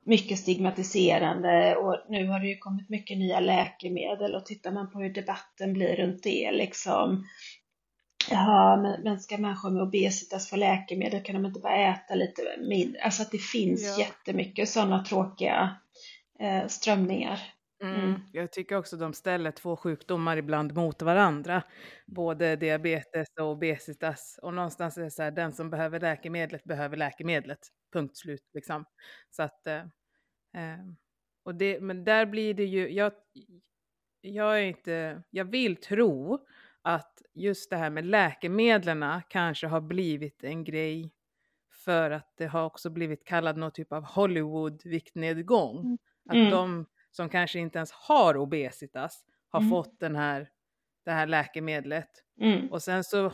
[0.06, 5.00] mycket stigmatiserande och nu har det ju kommit mycket nya läkemedel och tittar man på
[5.00, 7.26] hur debatten blir runt det liksom
[8.82, 13.02] men, men ska människor med obesitas få läkemedel kan de inte bara äta lite mindre?
[13.02, 14.04] Alltså att det finns Ja.
[14.04, 15.76] jättemycket sådana tråkiga
[16.40, 17.40] eh, strömningar.
[17.84, 18.20] Mm.
[18.32, 21.63] Jag tycker också de ställer två sjukdomar ibland mot varandra.
[22.06, 24.40] Både diabetes och obesitas.
[24.42, 27.60] Och någonstans är det så här, den som behöver läkemedlet behöver läkemedlet.
[27.94, 28.86] Punkt slut liksom.
[29.32, 29.78] Så att, eh,
[30.54, 30.80] eh,
[31.44, 33.12] och det, men där blir det ju, jag,
[34.22, 36.40] jag är inte, jag vill tro
[36.82, 41.12] att just det här med läkemedlen kanske har blivit en grej
[41.86, 45.80] för att det har också blivit kallad någon typ av Hollywood-viktnedgång.
[45.80, 45.98] Mm.
[46.30, 46.52] Att Mm.
[46.52, 46.86] de
[47.18, 49.70] som kanske inte ens har obesitas har Mm.
[49.70, 50.50] fått den här,
[51.06, 52.10] det här läkemedlet.
[52.42, 52.68] Mm.
[52.72, 53.32] Och sen så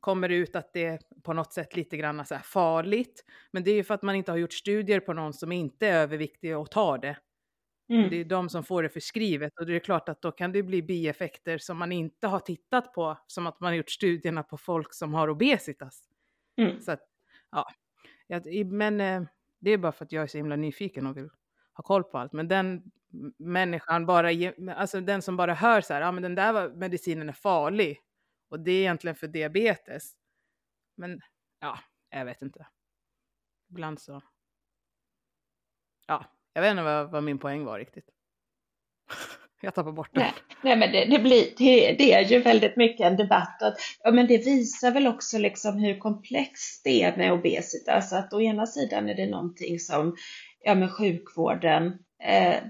[0.00, 3.24] kommer det ut att det är på något sätt lite grann så farligt.
[3.52, 5.86] Men det är ju för att man inte har gjort studier på någon som inte
[5.88, 7.16] är överviktig och tar det.
[7.88, 8.12] Det Mm.
[8.20, 10.82] är de som får det förskrivet och det är klart att då kan det bli
[10.82, 13.18] bieffekter som man inte har tittat på.
[13.26, 16.02] Som att man har gjort studierna på folk som har obesitas.
[16.56, 16.80] Mm.
[16.80, 17.00] Så att,
[17.50, 17.66] ja.
[18.66, 19.22] Men eh,
[19.60, 21.28] det är bara för att jag är så himla nyfiken och vill
[21.74, 22.32] ha koll på allt.
[22.32, 22.82] Men den
[23.38, 24.28] människan bara,
[24.76, 27.98] alltså den som bara hör så här, ja men den där medicinen är farlig.
[28.50, 30.12] Och det är egentligen för diabetes.
[30.96, 31.20] Men
[31.60, 31.78] ja,
[32.10, 32.66] jag vet inte.
[33.70, 34.22] Ibland så.
[36.06, 38.10] Ja, jag vet inte vad, vad min poäng var riktigt.
[39.60, 40.22] jag tappar bort den.
[40.22, 43.62] Nej, nej men det, det, blir, det, det är ju väldigt mycket en debatt.
[43.62, 48.12] Att, ja, men det visar väl också liksom hur komplext det är med obesitas.
[48.12, 50.16] Att å ena sidan är det någonting som
[50.60, 51.98] ja, men sjukvården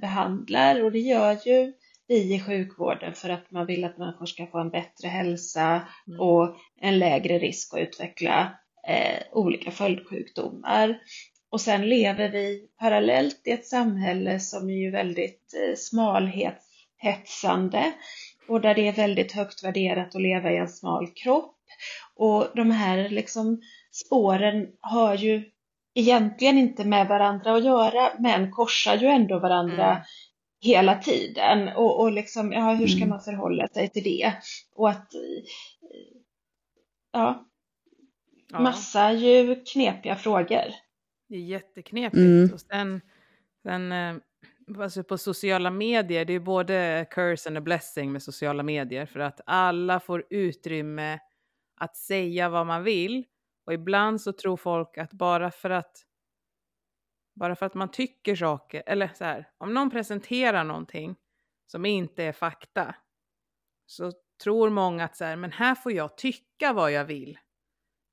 [0.01, 1.73] behandlar och det gör ju
[2.09, 6.21] vi i sjukvården för att man vill att människor ska få en bättre hälsa Mm.
[6.21, 8.53] och en lägre risk att utveckla
[8.88, 10.99] eh, olika följdsjukdomar.
[11.51, 17.93] Och sen lever vi parallellt i ett samhälle som är ju väldigt eh, smalhetshetsande
[18.49, 21.57] och där det är väldigt högt värderat att leva i en smal kropp.
[22.17, 23.61] Och de här liksom
[23.91, 25.43] spåren har ju
[25.94, 30.02] egentligen inte med varandra att göra men korsar ju ändå varandra Mm.
[30.61, 31.68] hela tiden.
[31.76, 33.09] Och, och liksom, ja, hur ska Mm.
[33.09, 34.33] man förhålla sig till det?
[34.74, 35.20] Och att, eh,
[37.12, 37.44] ja,
[38.52, 38.61] Ja.
[38.61, 40.64] massa ju knepiga frågor.
[41.28, 42.16] Det är jätteknepigt.
[42.16, 42.50] Mm.
[42.52, 43.00] Och sen,
[43.62, 44.14] sen eh,
[44.78, 49.07] alltså på sociala medier, det är både a curse and a blessing med sociala medier.
[49.07, 51.18] För att alla får utrymme
[51.81, 53.24] att säga vad man vill.
[53.64, 56.07] Och ibland så tror folk att bara för att
[57.35, 61.16] bara för att man tycker saker, eller så här, om någon presenterar någonting
[61.66, 62.94] som inte är fakta,
[63.87, 67.38] så tror många att så här, men här får jag tycka vad jag vill.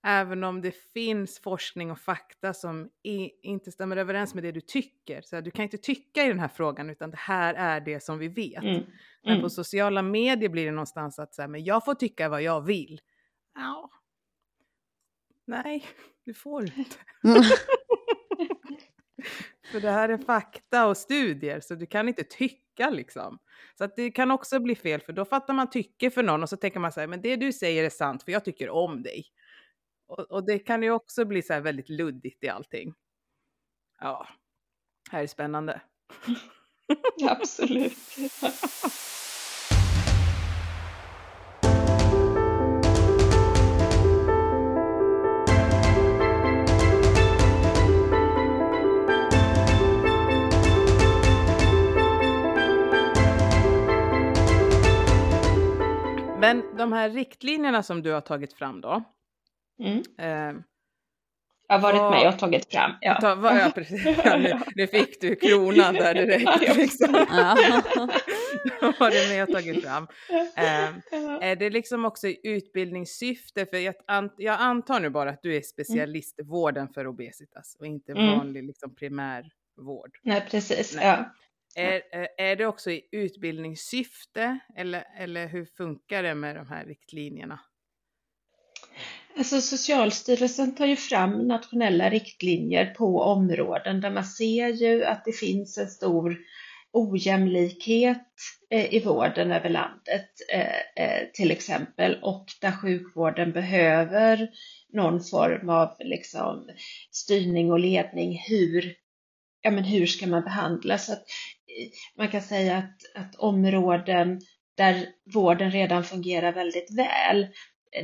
[0.07, 4.61] Även om det finns forskning och fakta som i, inte stämmer överens med det du
[4.61, 5.21] tycker.
[5.21, 8.03] Så här, du kan inte tycka i den här frågan, utan det här är det
[8.03, 8.63] som vi vet.
[8.63, 8.83] Mm.
[9.23, 9.41] Men Mm.
[9.41, 12.61] på sociala medier blir det någonstans att så här, men jag får tycka vad jag
[12.61, 13.01] vill.
[13.55, 13.89] Ja.
[15.49, 15.85] Nej,
[16.25, 16.95] du får inte.
[19.71, 23.39] För det här är fakta och studier, så du kan inte tycka liksom.
[23.77, 26.49] Så att det kan också bli fel, för då fattar man tycke för någon och
[26.49, 29.03] så tänker man så här, men det du säger är sant för jag tycker om
[29.03, 29.25] dig.
[30.07, 32.93] Och, och det kan ju också bli så här väldigt luddigt i allting.
[33.99, 34.27] Ja,
[35.11, 35.81] här är spännande.
[37.29, 37.97] Absolut.
[56.39, 59.03] Men de här riktlinjerna som du har tagit fram då.
[59.83, 59.97] Mm.
[60.19, 60.61] Eh,
[61.67, 62.91] Jag har varit Vad- med och tagit fram.
[63.01, 63.17] Ja.
[63.21, 64.05] ta, vad, ja, precis.
[64.25, 66.75] Ja, nu, nu fick du kronan där direkt.
[66.77, 67.07] Liksom.
[67.31, 67.57] Ja.
[69.09, 70.07] du med och tagit fram.
[70.55, 70.89] Eh,
[71.49, 73.65] är det liksom också i utbildningssyfte?
[73.65, 73.95] För jag,
[74.37, 78.37] jag antar nu bara att du är specialist i vården för obesitas och inte Mm.
[78.37, 80.17] vanlig liksom, primärvård.
[80.23, 80.95] Nej, precis.
[80.95, 81.05] Nej.
[81.07, 81.33] Ja.
[81.75, 82.01] Är,
[82.37, 87.59] är- det också i utbildningssyfte eller, eller hur funkar det med de här riktlinjerna?
[89.37, 95.31] Alltså Socialstyrelsen tar ju fram nationella riktlinjer på områden där man ser ju att det
[95.31, 96.37] finns en stor
[96.91, 98.27] ojämlikhet
[98.69, 104.49] eh, i vården över landet eh, till exempel och där sjukvården behöver
[104.93, 106.69] någon form av liksom,
[107.11, 108.37] styrning och ledning.
[108.47, 108.95] Hur,
[109.61, 110.97] ja, men hur ska man behandla?
[110.97, 111.23] Så att,
[112.17, 114.41] man kan säga att, att områden
[114.77, 117.47] där vården redan fungerar väldigt väl,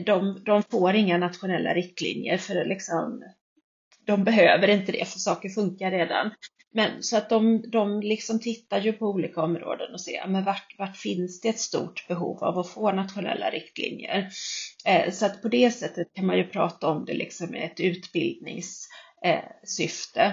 [0.06, 3.23] de, de får inga nationella riktlinjer för liksom,
[4.06, 6.32] de behöver inte det för saker funkar redan.
[6.73, 10.75] Men så att de, de liksom tittar ju på olika områden och ser men vart,
[10.78, 14.30] vart finns det ett stort behov av att få nationella riktlinjer.
[14.86, 17.80] Eh, så att på det sättet kan man ju prata om det liksom med ett
[17.80, 20.21] utbildningssyfte.
[20.21, 20.32] Eh,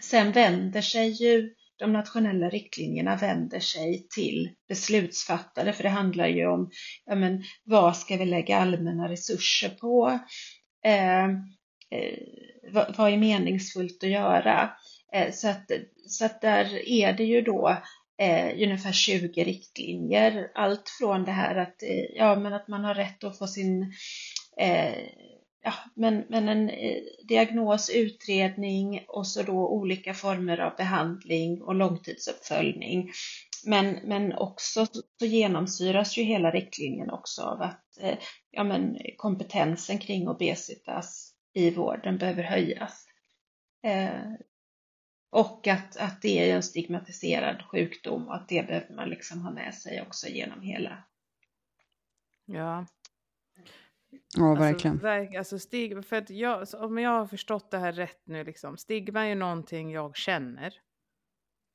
[0.00, 6.46] Sen vänder sig ju de nationella riktlinjerna vänder sig till beslutsfattare, för det handlar ju
[6.46, 6.70] om
[7.04, 10.18] ja, men, vad ska vi lägga allmänna resurser på?
[10.84, 12.18] Eh, eh,
[12.72, 14.70] vad, vad, är meningsfullt att göra?
[15.12, 15.70] Eh, så, att,
[16.06, 17.76] så att där är det ju då
[18.20, 20.50] eh, ungefär 20 riktlinjer.
[20.54, 23.92] Allt från det här att, eh, ja, men att man har rätt att få sin
[24.60, 24.94] eh,
[25.62, 31.74] ja, men, men en eh, diagnos, utredning och så då olika former av behandling och
[31.74, 33.10] långtidsuppföljning.
[33.64, 38.18] Men, men också så genomsyras ju hela riktlinjen också av att eh,
[38.50, 43.06] ja, men kompetensen kring obesitas i vården behöver höjas.
[43.82, 44.32] Eh,
[45.30, 49.50] och att, att det är en stigmatiserad sjukdom och att det behöver man liksom ha
[49.50, 51.04] med sig också genom hela.
[52.46, 52.86] Ja,
[54.36, 54.94] Ja, alltså, verkligen.
[54.94, 58.44] Alltså, verk, alltså stig, för att jag, om jag har förstått det här rätt nu,
[58.44, 60.74] liksom, stigma är ju någonting jag känner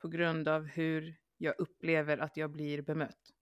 [0.02, 3.34] på grund av hur jag upplever att jag blir bemött.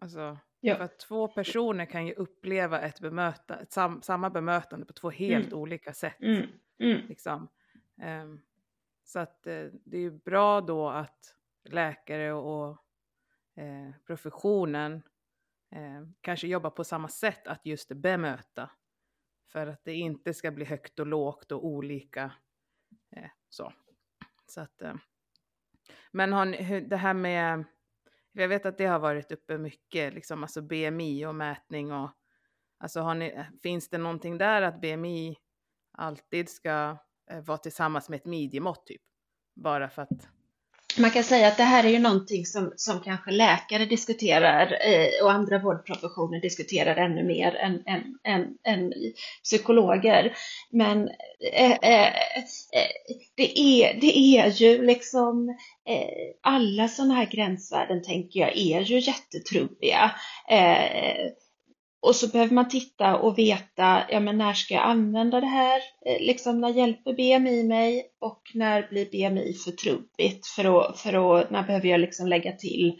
[0.00, 0.76] Alltså, ja.
[0.76, 5.10] för att två personer kan ju uppleva ett bemöta, ett sam, samma bemötande på två
[5.10, 5.58] helt mm.
[5.58, 6.20] olika sätt.
[6.20, 6.46] Mm.
[6.78, 7.06] Mm.
[7.08, 7.48] Liksom.
[8.22, 8.42] Um,
[9.04, 12.70] så att uh, det är ju bra då att läkare och
[13.58, 15.02] uh, professionen
[15.70, 18.70] eh, kanske jobba på samma sätt att just bemöta.
[19.52, 22.32] För att det inte ska bli högt och lågt och olika.
[23.16, 23.72] Eh, så.
[24.46, 24.94] så att, eh.
[26.12, 27.64] Men har ni, det här med,
[28.32, 32.10] jag vet att det har varit uppe mycket, liksom, alltså BMI och mätning och
[32.78, 35.36] alltså har ni, eh, finns det någonting där att BMI
[35.92, 36.98] alltid ska
[37.30, 39.02] eh, vara tillsammans med ett midjemått typ?
[39.54, 40.28] Bara för att
[40.98, 45.24] man kan säga att det här är ju någonting som, som kanske läkare diskuterar eh,
[45.24, 48.92] och andra vårdprofessioner diskuterar ännu mer än, än, än, än
[49.44, 50.32] psykologer.
[50.70, 51.08] Men
[51.52, 52.90] eh, eh, eh,
[53.36, 55.48] det, är, det är ju liksom
[55.88, 60.10] eh, alla sådana här gränsvärden tänker jag är ju jättetrubbiga.
[60.50, 61.26] Eh,
[62.02, 65.80] och så behöver man titta och veta, ja men när ska jag använda det här?
[66.06, 70.46] Eh, liksom när hjälper BMI mig och när blir BMI för trubbigt?
[70.46, 72.98] För att, för att, när behöver jag liksom lägga till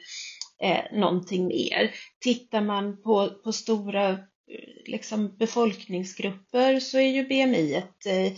[0.62, 1.90] eh, någonting mer?
[2.20, 4.18] Tittar man på, på stora eh,
[4.86, 8.32] liksom befolkningsgrupper så är ju BMI ett eh,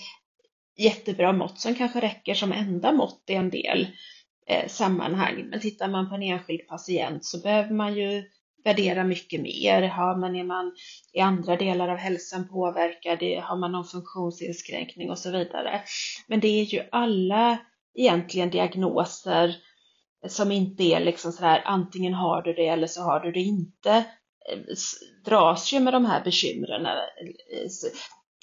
[0.78, 3.86] jättebra mått som kanske räcker som enda mått i en del
[4.48, 5.46] eh, sammanhang.
[5.50, 8.24] Men tittar man på en enskild patient så behöver man ju
[8.64, 9.82] värdera mycket mer.
[9.82, 10.72] Har man, är man
[11.12, 13.42] i andra delar av hälsan påverkad?
[13.42, 15.82] Har man någon funktionsinskränkning och så vidare?
[16.26, 17.58] Men det är ju alla
[17.94, 19.56] egentligen diagnoser
[20.28, 24.04] som inte är liksom sådär antingen har du det eller så har du det inte
[25.24, 26.86] dras ju med de här bekymren.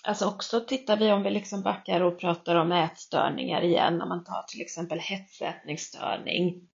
[0.04, 4.24] Alltså också tittar vi om vi liksom backar och pratar om ätstörningar igen, om man
[4.24, 6.69] tar till exempel hetsätningsstörning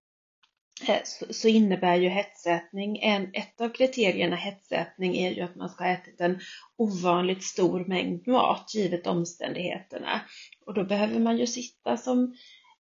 [0.88, 5.84] Eh, så innebär ju hetsätning, en, ett av kriterierna hetsätning är ju att man ska
[5.84, 6.40] ha ätit en
[6.78, 10.22] ovanligt stor mängd mat givet omständigheterna.
[10.66, 12.36] Och då behöver man ju sitta som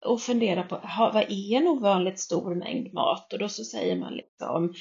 [0.07, 3.33] och fundera på ha, vad är en ovanligt stor mängd mat?
[3.33, 4.75] Och då så säger man liksom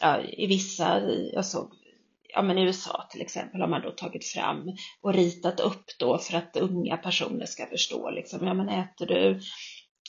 [0.00, 1.00] ja, i vissa,
[1.32, 1.68] jag såg alltså,
[2.34, 6.18] ja men i USA till exempel har man då tagit fram och ritat upp då
[6.18, 9.40] för att unga personer ska förstå liksom, ja men äter du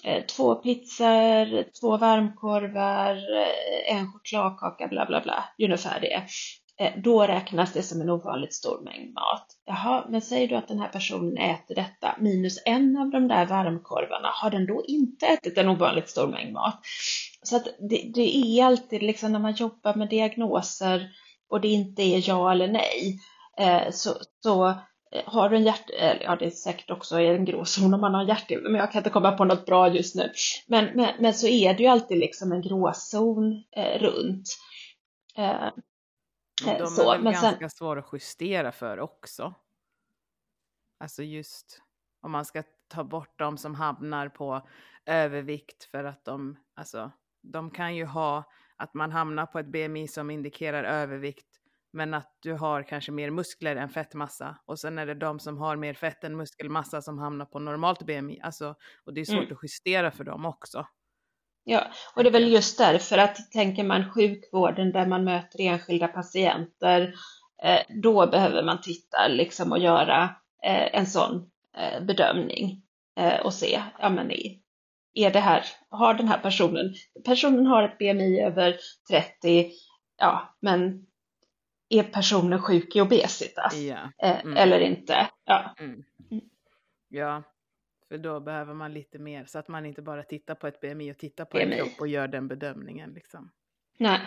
[0.06, 6.24] Eh, två pizzor, två varmkorvar, eh, en chokladkaka, bla bla bla, ungefär det.
[6.80, 9.48] Eh, då räknas det som en ovanligt stor mängd mat.
[9.66, 13.46] Jaha, men säger du att den här personen äter detta minus en av de där
[13.46, 16.80] varmkorvarna, har den då inte ätit en ovanligt stor mängd mat?
[17.44, 21.10] Så att det, det är alltid liksom när man jobbar med diagnoser
[21.50, 23.20] och det inte är ja eller nej,
[23.92, 24.10] så,
[24.44, 24.74] så
[25.26, 25.90] har du en hjärt...
[26.22, 29.10] Ja, det är säkert också en gråzon om man har hjärt men jag kan inte
[29.10, 30.32] komma på något bra just nu.
[30.68, 34.48] Men, men, men så är det ju alltid liksom en gråzon eh, runt.
[35.38, 35.70] Eh,
[36.66, 37.70] de så, är väl men ganska sen...
[37.70, 39.54] svåra att justera för också.
[41.00, 41.82] Alltså just
[42.22, 44.68] om man ska ta bort de som hamnar på
[45.06, 47.12] övervikt för att de, alltså,
[47.42, 48.44] de kan ju ha
[48.76, 51.63] att man hamnar på ett BMI som indikerar övervikt
[51.94, 54.58] men att du har kanske mer muskler än fettmassa.
[54.66, 58.04] Och sen är det de som har mer fett än muskelmassa som hamnar på normalt
[58.04, 58.40] BMI.
[58.42, 58.76] Alltså,
[59.06, 59.54] och det är svårt mm.
[59.54, 60.86] att justera för dem också.
[61.64, 66.08] Ja, och det är väl just därför att tänker man sjukvården där man möter enskilda
[66.08, 67.14] patienter,
[67.64, 70.24] eh, då behöver man titta liksom och göra
[70.64, 72.80] eh, en sån eh, bedömning
[73.44, 74.32] och se, ja men
[75.14, 76.94] är det här, har den här personen,
[77.26, 78.78] personen har ett BMI över
[79.10, 79.72] 30,
[80.18, 81.06] ja men
[81.94, 84.12] är personen sjuk i obesitas ja.
[84.18, 84.58] mm.
[84.58, 85.30] eller inte?
[85.46, 85.76] Ja.
[85.80, 86.04] Mm.
[86.32, 86.44] mm.
[87.10, 87.44] ja,
[88.08, 91.12] för då behöver man lite mer så att man inte bara tittar på ett BMI
[91.12, 91.64] och tittar på BMI.
[91.64, 93.14] en kropp och gör den bedömningen.
[93.14, 93.52] Liksom.
[93.98, 94.20] Nej.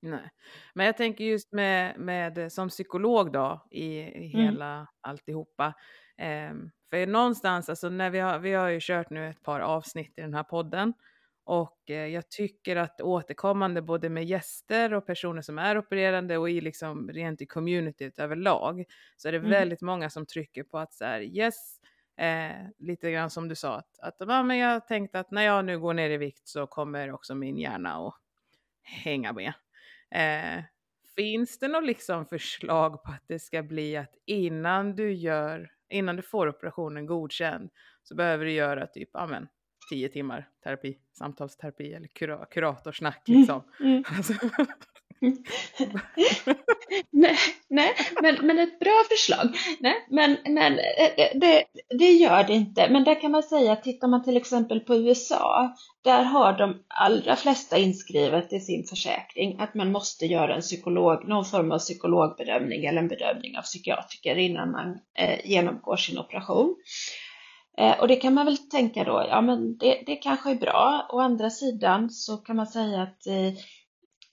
[0.00, 0.30] Nej.
[0.74, 4.44] Men jag tänker just med, med som psykolog då i, i mm.
[4.44, 4.86] hela mm.
[5.00, 5.74] alltihopa.
[6.18, 6.52] Eh,
[6.90, 10.20] för någonstans, alltså när vi har, vi har ju kört nu ett par avsnitt i
[10.20, 10.92] den här podden
[11.44, 16.50] och eh, jag tycker att återkommande både med gäster och personer som är opererande och
[16.50, 18.84] i liksom rent i communityt överlag
[19.16, 19.50] så är det mm.
[19.50, 21.80] väldigt många som trycker på att så här yes,
[22.16, 25.64] eh, lite grann som du sa att, att ja, men jag tänkte att när jag
[25.64, 28.14] nu går ner i vikt så kommer också min hjärna att
[28.82, 29.52] hänga med.
[30.10, 30.64] Eh,
[31.16, 36.16] finns det något liksom förslag på att det ska bli att innan du gör, innan
[36.16, 37.70] du får operationen godkänd
[38.02, 39.48] så behöver du göra typ, ja men
[39.88, 43.62] tio timmar terapi, samtalsterapi eller kura kuratorsnack mm, liksom.
[43.80, 44.04] Mm, mm.
[44.16, 44.32] Alltså.
[47.10, 47.36] nej,
[47.68, 49.56] nej men, men ett bra förslag.
[49.80, 51.64] Nej, men men eh, det,
[51.98, 52.88] det gör det inte.
[52.90, 55.74] Men där kan man säga, tittar man till exempel på USA,
[56.04, 61.28] där har de allra flesta inskrivet i sin försäkring att man måste göra en psykolog,
[61.28, 66.76] någon form av psykologbedömning eller en bedömning av psykiatriker innan man eh, genomgår sin operation.
[67.78, 71.08] Eh, och det kan man väl tänka då, ja men det, det kanske är bra.
[71.12, 73.52] Å andra sidan så kan man säga att eh,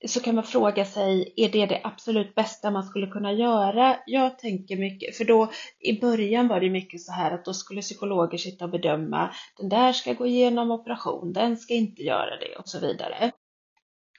[0.08, 3.98] så kan man fråga sig, är det det absolut bästa man skulle kunna göra?
[4.06, 7.82] Jag tänker mycket, för då i början var det mycket så här att då skulle
[7.82, 12.56] psykologer sitta och bedöma, den där ska gå igenom operation, den ska inte göra det
[12.56, 13.32] och så vidare.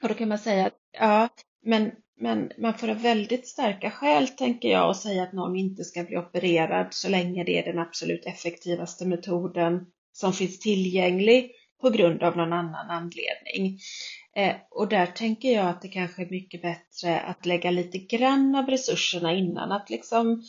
[0.02, 1.28] Och då kan man säga, ja,
[1.62, 5.84] men men man får ha väldigt starka skäl, tänker jag, att säga att någon inte
[5.84, 11.50] ska bli opererad så länge det är den absolut effektivaste metoden som finns tillgänglig
[11.80, 13.78] på grund av någon annan anledning.
[14.36, 18.54] Eh, och där tänker jag att det kanske är mycket bättre att lägga lite grann
[18.54, 20.42] av resurserna innan, att liksom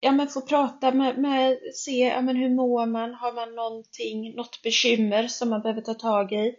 [0.00, 4.36] ja, men få prata med, med se ja, men hur mår man, har man någonting,
[4.36, 6.54] något bekymmer som man behöver ta tag i.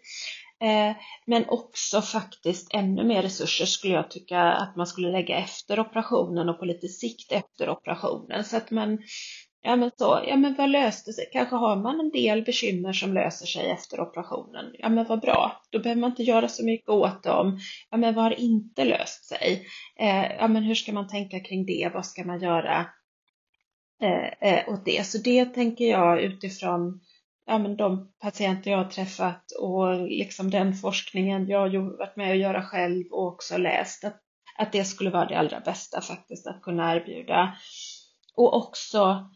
[0.65, 0.95] Eh,
[1.25, 6.49] men också faktiskt ännu mer resurser skulle jag tycka att man skulle lägga efter operationen
[6.49, 8.97] och på lite sikt efter operationen så att man
[9.67, 11.29] Ja men så, ja men vad löste sig?
[11.31, 14.65] Kanske har man en del bekymmer som löser sig efter operationen.
[14.79, 17.59] Ja men vad bra, då behöver man inte göra så mycket åt dem.
[17.89, 19.67] Ja men vad har inte löst sig?
[19.99, 21.91] Eh, ja men hur ska man tänka kring det?
[21.93, 22.85] Vad ska man göra
[24.01, 25.07] eh, eh, åt det?
[25.07, 27.01] Så det tänker jag utifrån
[27.45, 32.29] ja, men de patienter jag har träffat och liksom den forskningen jag har varit med
[32.29, 34.21] och göra själv och också läst, att,
[34.57, 37.55] att det skulle vara det allra bästa faktiskt att kunna erbjuda.
[38.35, 39.29] Och också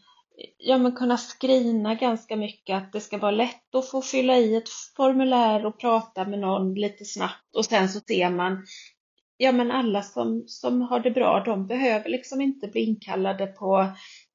[0.58, 4.56] ja, men kunna skrina ganska mycket, att det ska vara lätt att få fylla i
[4.56, 8.64] ett formulär och prata med någon lite snabbt och sen så ser man
[9.36, 13.86] ja men alla som, som har det bra, de behöver liksom inte bli inkallade på,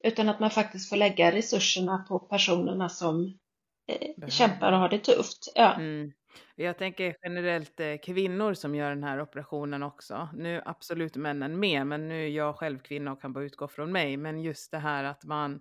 [0.04, 3.38] utan att man faktiskt får lägga resurserna på personerna som
[3.86, 5.52] eh, kämpar och har det tufft.
[5.54, 5.74] Ja.
[5.74, 6.12] Mm.
[6.54, 10.28] Jag tänker generellt eh, kvinnor som gör den här operationen också.
[10.34, 13.92] Nu absolut männen med, men nu är jag själv kvinna och kan bara utgå från
[13.92, 14.16] mig.
[14.16, 15.60] Men just det här att man,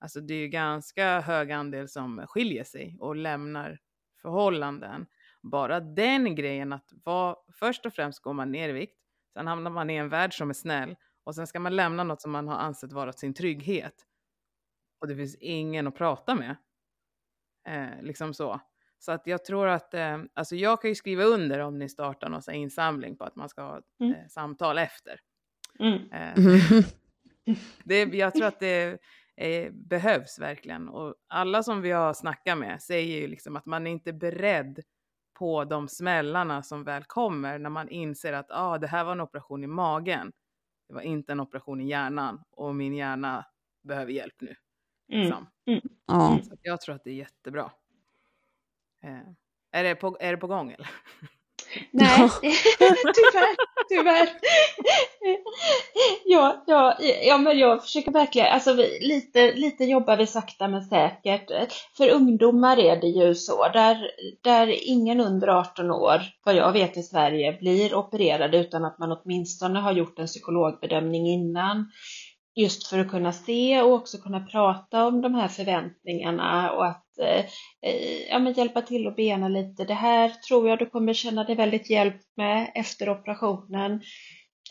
[0.00, 3.78] alltså det är ju ganska hög andel som skiljer sig och lämnar
[4.22, 5.06] förhållanden.
[5.42, 8.98] Bara den grejen att vara, först och främst går man ner i vikt,
[9.32, 12.22] sen hamnar man i en värld som är snäll och sen ska man lämna något
[12.22, 13.94] som man har ansett vara sin trygghet.
[15.00, 16.56] Och det finns ingen att prata med.
[17.66, 18.60] Eh, liksom så.
[18.98, 22.28] Så att jag tror att, eh, alltså jag kan ju skriva under om ni startar
[22.28, 24.14] någon insamling på att man ska ha mm.
[24.14, 25.20] eh, samtal efter.
[25.78, 26.12] Mm.
[26.12, 26.84] Eh,
[27.84, 28.98] det, jag tror att det
[29.36, 30.88] eh, behövs verkligen.
[30.88, 34.82] Och alla som vi har snackat med säger ju liksom att man är inte beredd
[35.38, 39.20] på de smällarna som väl kommer när man inser att ah, det här var en
[39.20, 40.32] operation i magen.
[40.88, 43.46] Det var inte en operation i hjärnan och min hjärna
[43.82, 44.54] behöver hjälp nu.
[45.12, 45.20] Mm.
[45.22, 45.38] Liksom.
[45.38, 45.50] Mm.
[46.06, 46.38] Ja.
[46.48, 47.70] Så jag tror att det är jättebra.
[49.02, 49.28] Eh,
[49.72, 50.90] är, det på, är det på gång eller?
[51.90, 52.30] Nej,
[53.14, 53.56] tyvärr,
[53.88, 54.28] tyvärr.
[56.24, 61.50] Ja, ja, ja, men jag försöker verkligen, alltså lite, lite jobbar vi sakta men säkert.
[61.96, 64.10] För ungdomar är det ju så, där,
[64.42, 69.12] där ingen under 18 år, vad jag vet i Sverige, blir opererad utan att man
[69.12, 71.90] åtminstone har gjort en psykologbedömning innan.
[72.54, 77.18] Just för att kunna se och också kunna prata om de här förväntningarna och att
[77.18, 77.44] eh,
[77.82, 79.84] eh, ja, men hjälpa till att bena lite.
[79.84, 84.00] Det här tror jag du kommer känna dig väldigt hjälpt med efter operationen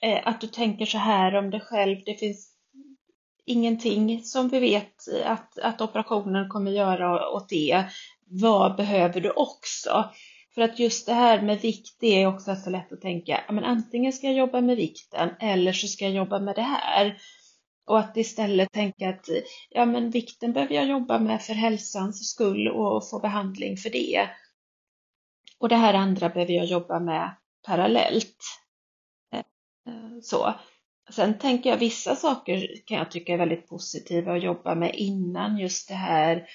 [0.03, 1.97] Eh, att du tänker så här om dig själv.
[2.05, 2.49] Det finns
[3.45, 7.83] ingenting som vi vet att, att operationen kommer göra åt det.
[8.27, 10.09] Vad behöver du också?
[10.55, 13.53] För att just det här med vikt, det är också så lätt att tänka, ja,
[13.53, 17.17] men antingen ska jag jobba med vikten eller så ska jag jobba med det här.
[17.85, 19.25] Och att istället tänka att
[19.69, 24.29] ja, men vikten behöver jag jobba med för hälsans skull och få behandling för det.
[25.59, 28.37] Och det här andra behöver jag jobba med parallellt.
[29.33, 29.39] Eh,
[29.93, 30.53] eh, så.
[31.11, 35.57] Sen tänker jag vissa saker kan jag tycka är väldigt positiva att jobba med innan
[35.57, 36.47] just det här.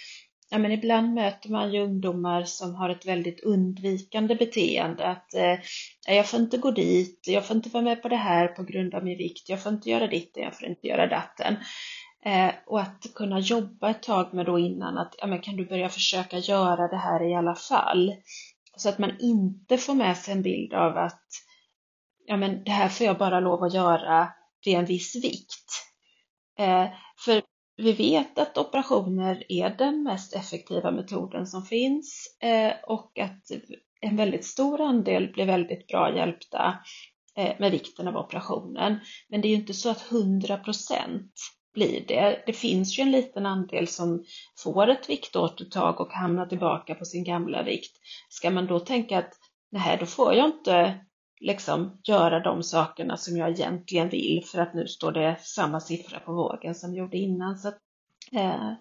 [0.51, 5.07] Ja, men ibland möter man ju ungdomar som har ett väldigt undvikande beteende.
[5.07, 5.59] Att eh,
[6.07, 8.95] jag får inte gå dit, jag får inte vara med på det här på grund
[8.95, 11.57] av min vikt, jag får inte göra ditt, jag får inte göra datten.
[12.25, 15.67] Eh, och att kunna jobba ett tag med då innan att ja, men kan du
[15.67, 18.15] börja försöka göra det här i alla fall?
[18.77, 21.27] Så att man inte får med sig en bild av att
[22.27, 24.29] ja men det här får jag bara lov att göra
[24.65, 25.71] vid en viss vikt.
[26.59, 26.87] Eh,
[27.25, 27.43] för
[27.79, 33.51] vi vet att operationer är den mest effektiva metoden som finns eh, och att
[34.01, 36.79] en väldigt stor andel blir väldigt bra hjälpta
[37.37, 38.99] eh, med vikten av operationen.
[39.29, 41.29] Men det är ju inte så att 100%
[41.75, 42.43] blir det.
[42.47, 44.25] Det finns ju en liten andel som
[44.65, 47.97] får ett viktåtertag och hamnar tillbaka på sin gamla vikt.
[48.29, 49.33] Ska man då tänka att
[49.71, 51.01] nej, då får jag inte
[51.41, 56.21] liksom göra de sakerna som jag egentligen vill för att nu står det samma siffra
[56.21, 57.59] på vågen som gjorde innan.
[57.59, 57.79] Så att,
[58.33, 58.73] eh,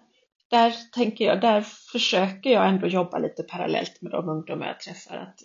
[0.50, 1.60] där tänker jag, där
[1.92, 5.16] försöker jag ändå jobba lite parallellt med de ungdomar jag träffar.
[5.16, 5.40] Att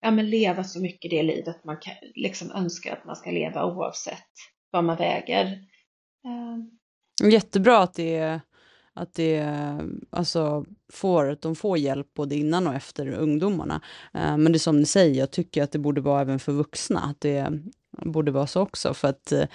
[0.00, 3.64] ja, men leva så mycket det livet man kan, liksom önskar att man ska leva
[3.64, 4.28] oavsett
[4.70, 5.46] vad man väger.
[6.24, 7.28] Eh.
[7.30, 8.40] Jättebra att det är
[8.98, 9.54] att det,
[10.10, 13.80] alltså, får, att de får hjälp både innan och efter ungdomarna.
[14.14, 16.52] Eh, men det är som ni säger, jag tycker att det borde vara även för
[16.52, 17.60] vuxna, att det
[18.04, 19.48] borde vara så också, för att eh,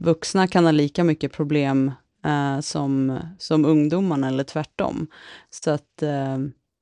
[0.00, 1.92] vuxna kan ha lika mycket problem
[2.24, 5.06] eh, som, som ungdomarna, eller tvärtom.
[5.50, 6.02] Så att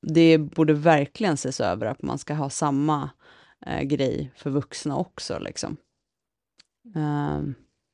[0.07, 3.11] det borde verkligen ses över, att man ska ha samma
[3.67, 5.77] eh, grej för vuxna också, liksom.
[6.97, 7.43] Eh,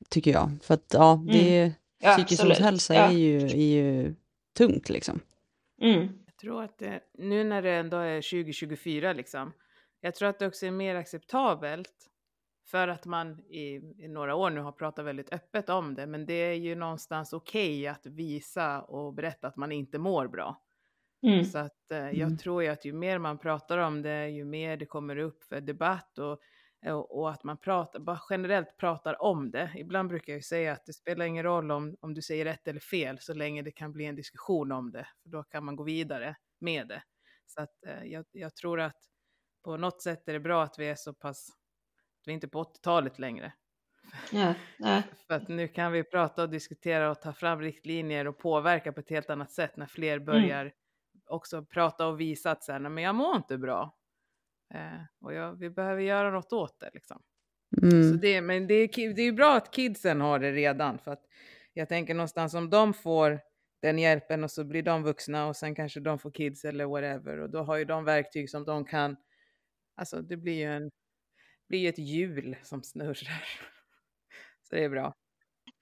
[0.09, 0.51] tycker jag.
[0.61, 3.01] För att, ja, det mm Ja, Psykisk ohälsa ja.
[3.01, 4.15] är, ju, är ju
[4.57, 5.19] tungt liksom.
[5.81, 6.07] Mm.
[6.25, 9.53] Jag tror att det, nu när det ändå är 2024 liksom,
[10.01, 12.09] jag tror att det också är mer acceptabelt
[12.65, 16.25] för att man i, i, några år nu har pratat väldigt öppet om det, men
[16.25, 20.61] det är ju någonstans okej okay att visa och berätta att man inte mår bra.
[21.23, 21.45] Mm.
[21.45, 22.37] Så att eh, jag mm.
[22.37, 25.61] tror ju att ju mer man pratar om det, ju mer det kommer upp för
[25.61, 26.39] debatt och
[26.91, 29.71] och, att man pratar, bara generellt pratar om det.
[29.75, 32.79] Ibland brukar jag säga att det spelar ingen roll om, om du säger rätt eller
[32.79, 35.07] fel så länge det kan bli en diskussion om det.
[35.23, 37.03] För då kan man gå vidare med det.
[37.45, 38.97] Så att eh, jag, jag, tror att
[39.63, 41.49] på något sätt är det bra att vi är så pass,
[42.21, 43.53] att vi inte är på 80-talet längre.
[44.31, 45.01] Ja, ja.
[45.27, 48.99] För att nu kan vi prata och diskutera och ta fram riktlinjer och påverka på
[48.99, 50.25] ett helt annat sätt när fler mm.
[50.25, 50.73] börjar mm.
[51.25, 53.97] också prata och visa att så här, men jag mår inte bra.
[54.73, 57.21] Eh, och jag, vi behöver göra något åt det liksom.
[57.83, 58.11] Mm.
[58.11, 60.99] Så det, men det är, det är bra att kidsen har det redan.
[60.99, 61.23] För att
[61.73, 63.39] jag tänker någonstans om de får
[63.81, 67.39] den hjälpen och så blir de vuxna och sen kanske de får kids eller whatever.
[67.39, 69.17] Och då har ju de verktyg som de kan,
[69.95, 70.91] alltså det blir ju en,
[71.69, 73.43] blir ett hjul som snurrar.
[74.69, 75.13] Så det är bra.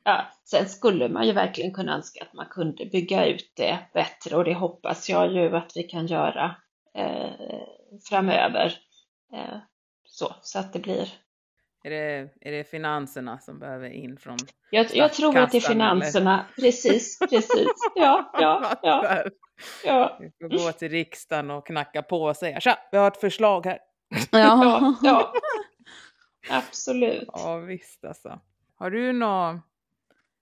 [0.03, 4.35] Ja, sen skulle man ju verkligen kunna önska att man kunde bygga ut det bättre
[4.35, 6.55] och det hoppas jag ju att vi kan göra
[6.95, 7.67] eh,
[8.03, 8.77] framöver.
[9.33, 9.57] Eh,
[10.07, 11.09] så, så att det blir.
[11.83, 14.37] Är det, är det finanserna som behöver in från
[14.71, 16.63] Jag, jag tror att det är finanserna, eller?
[16.63, 17.67] precis, precis.
[17.95, 19.23] Ja, ja, ja.
[19.83, 20.17] ja.
[20.19, 23.65] Vi får gå till riksdagen och knacka på och säga tja, vi har ett förslag
[23.65, 23.79] här.
[24.31, 25.33] Ja, ja.
[26.49, 27.29] absolut.
[27.33, 28.39] Ja, visst alltså.
[28.75, 29.59] Har du nå,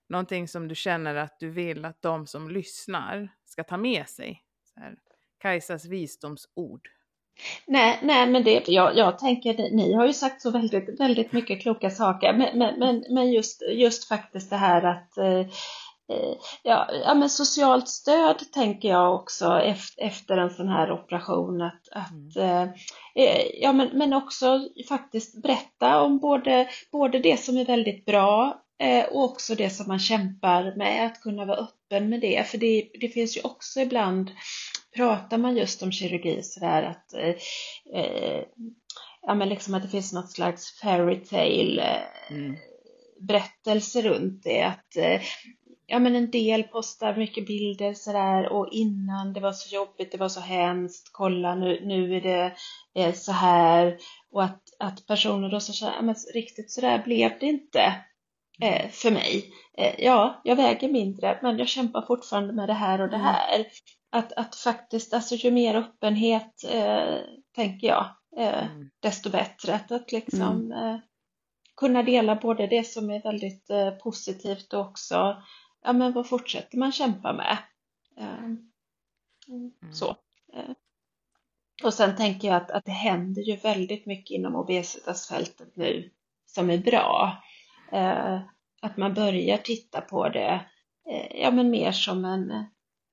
[0.10, 4.43] någonting som du känner att du vill att de som lyssnar ska ta med sig?
[4.74, 4.95] Så här,
[5.38, 6.89] Kajsas visdomsord.
[7.68, 11.62] Nej, nej men det, jag, jag tänker, ni har ju sagt så väldigt, väldigt mycket
[11.62, 16.90] kloka saker, men, men, men, men just, just faktiskt det här att eh, eh ja,
[17.06, 19.62] ja, men socialt stöd tänker jag också
[19.98, 22.70] efter, en sån här operation att, att mm.
[22.70, 22.70] eh,
[23.16, 24.60] eh, ja, men, men också
[24.90, 28.60] faktiskt berätta om både, både det som är väldigt bra
[29.12, 32.48] och också det som man kämpar med, att kunna vara öppen med det.
[32.48, 34.32] För det, det finns ju också ibland,
[34.96, 37.36] pratar man just om kirurgi sådär att eh,
[38.02, 38.44] eh,
[39.22, 42.56] ja, men liksom att det finns något slags fairytale eh, mm.
[43.20, 44.62] berättelse runt det.
[44.62, 45.22] Att eh,
[45.88, 50.18] ja, men en del postar mycket bilder sådär och innan det var så jobbigt, det
[50.18, 52.54] var så hemskt, kolla nu, nu är det
[52.96, 53.98] eh, så här
[54.32, 57.96] och att, att personer då så ja, men riktigt sådär blev det inte
[58.62, 59.46] eh, för mig.
[59.78, 63.28] Eh, ja, jag väger mindre men jag kämpar fortfarande med det här och det mm.
[63.28, 63.66] här.
[64.14, 67.18] Att, att faktiskt, alltså ju mer öppenhet eh,
[67.55, 68.05] tänker jag,
[68.38, 68.89] eh, mm.
[68.99, 69.76] desto bättre.
[69.76, 70.99] Att, att liksom mm.
[71.76, 73.68] kunna dela både det som är väldigt
[74.03, 75.43] positivt och också
[75.84, 77.57] ja men vad fortsätter man kämpa med?
[78.18, 78.72] Mm.
[79.93, 80.16] Så.
[81.84, 86.11] Och sen tänker jag att, att det händer ju väldigt mycket inom obesitasfältet nu
[86.45, 87.43] som är bra.
[87.91, 88.39] Eh,
[88.82, 90.66] att man börjar titta på det,
[91.09, 92.66] eh, ja men mer som en,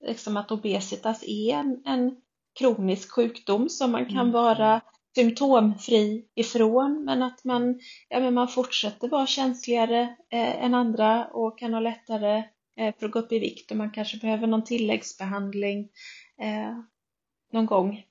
[0.07, 2.16] liksom att obesitas är en, en
[2.59, 4.32] kronisk sjukdom som man kan mm.
[4.32, 4.80] vara
[5.14, 11.59] symptomfri ifrån men att man, ja, men man fortsätter vara känsligare eh, än andra och
[11.59, 12.44] kan ha lättare
[12.76, 15.88] eh, för att gå upp i vikt och man kanske behöver någon tilläggsbehandling
[16.40, 16.78] eh,
[17.53, 18.07] någon gång.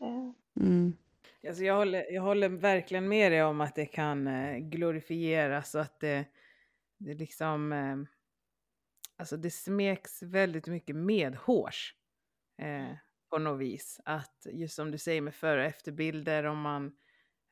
[0.00, 0.62] Eh.
[0.64, 0.92] Mm.
[1.48, 5.80] Alltså jag, håller, jag håller verkligen med dig om att det kan eh, glorifieras och
[5.80, 6.24] att det,
[6.98, 7.96] det liksom, eh,
[9.20, 11.94] alltså det smeks väldigt mycket medhårs
[12.58, 12.96] eh,
[13.30, 14.00] på något vis.
[14.04, 16.86] Att just som du säger med före och efterbilder, om man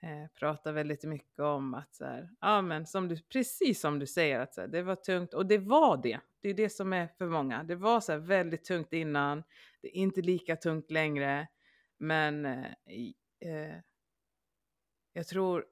[0.02, 4.06] eh, pratar väldigt mycket om att så här, ja men som du, precis som du
[4.06, 6.20] säger, att så här, det var tungt och det var det.
[6.40, 7.62] Det är det som är för många.
[7.62, 9.42] Det var så här väldigt tungt innan,
[9.82, 11.48] det är inte lika tungt längre,
[11.98, 12.66] men eh,
[13.40, 13.76] eh,
[15.12, 15.64] jag tror,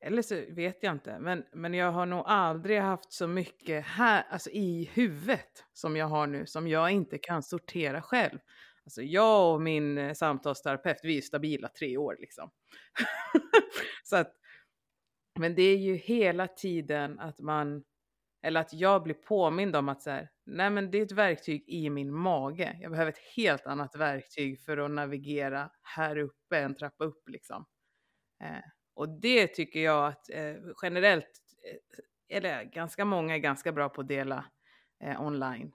[0.00, 4.24] eller så vet jag inte, men, men jag har nog aldrig haft så mycket här,
[4.30, 8.38] alltså i huvudet som jag har nu, som jag inte kan sortera själv.
[8.84, 12.50] Alltså jag och min eh, samtalsterapeut, vi är stabila tre år liksom.
[14.04, 14.32] så att,
[15.38, 17.84] men det är ju hela tiden att man,
[18.42, 21.64] eller att jag blir påmind om att så här, nej men det är ett verktyg
[21.66, 22.78] i min mage.
[22.80, 27.66] Jag behöver ett helt annat verktyg för att navigera här uppe, en trappa upp liksom.
[28.42, 28.64] Eh,
[29.00, 31.30] och det tycker jag att eh, generellt,
[31.64, 34.44] eh, eller ganska många är ganska bra på att dela
[35.04, 35.72] eh, online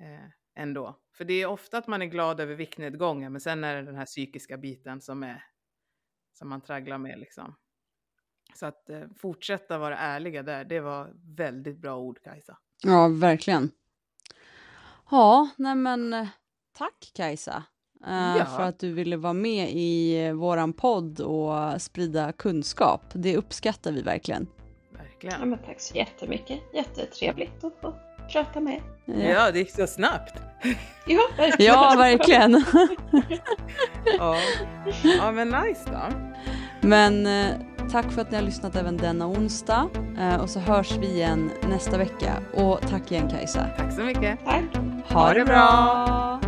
[0.00, 0.98] eh, ändå.
[1.12, 3.94] För det är ofta att man är glad över viktnedgången, men sen är det den
[3.94, 5.44] här psykiska biten som, är,
[6.32, 7.54] som man tragglar med liksom.
[8.54, 12.58] Så att eh, fortsätta vara ärliga där, det var väldigt bra ord Kajsa.
[12.82, 13.70] Ja, verkligen.
[15.10, 16.28] Ja, nej men eh,
[16.72, 17.64] tack Kajsa.
[18.08, 18.44] Uh, ja.
[18.44, 23.02] för att du ville vara med i våran podd och sprida kunskap.
[23.12, 24.46] Det uppskattar vi verkligen.
[24.92, 25.40] Verkligen.
[25.40, 26.60] Ja, men tack så jättemycket.
[26.74, 27.94] Jättetrevligt att få
[28.32, 30.34] prata med Ja, ja det gick så snabbt.
[31.06, 31.72] Ja, verkligen.
[31.72, 32.52] ja, verkligen.
[34.18, 34.36] ja.
[35.18, 36.16] ja, men nice då.
[36.80, 39.88] Men uh, tack för att ni har lyssnat även denna onsdag
[40.40, 42.42] och så hörs vi igen nästa vecka.
[42.54, 43.66] Och tack igen Kajsa.
[43.76, 44.38] Tack så mycket.
[44.44, 44.64] Tack.
[45.08, 45.54] Ha, ha det bra.
[45.54, 46.40] bra.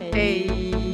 [0.00, 0.48] Hej.
[0.48, 0.91] Hej.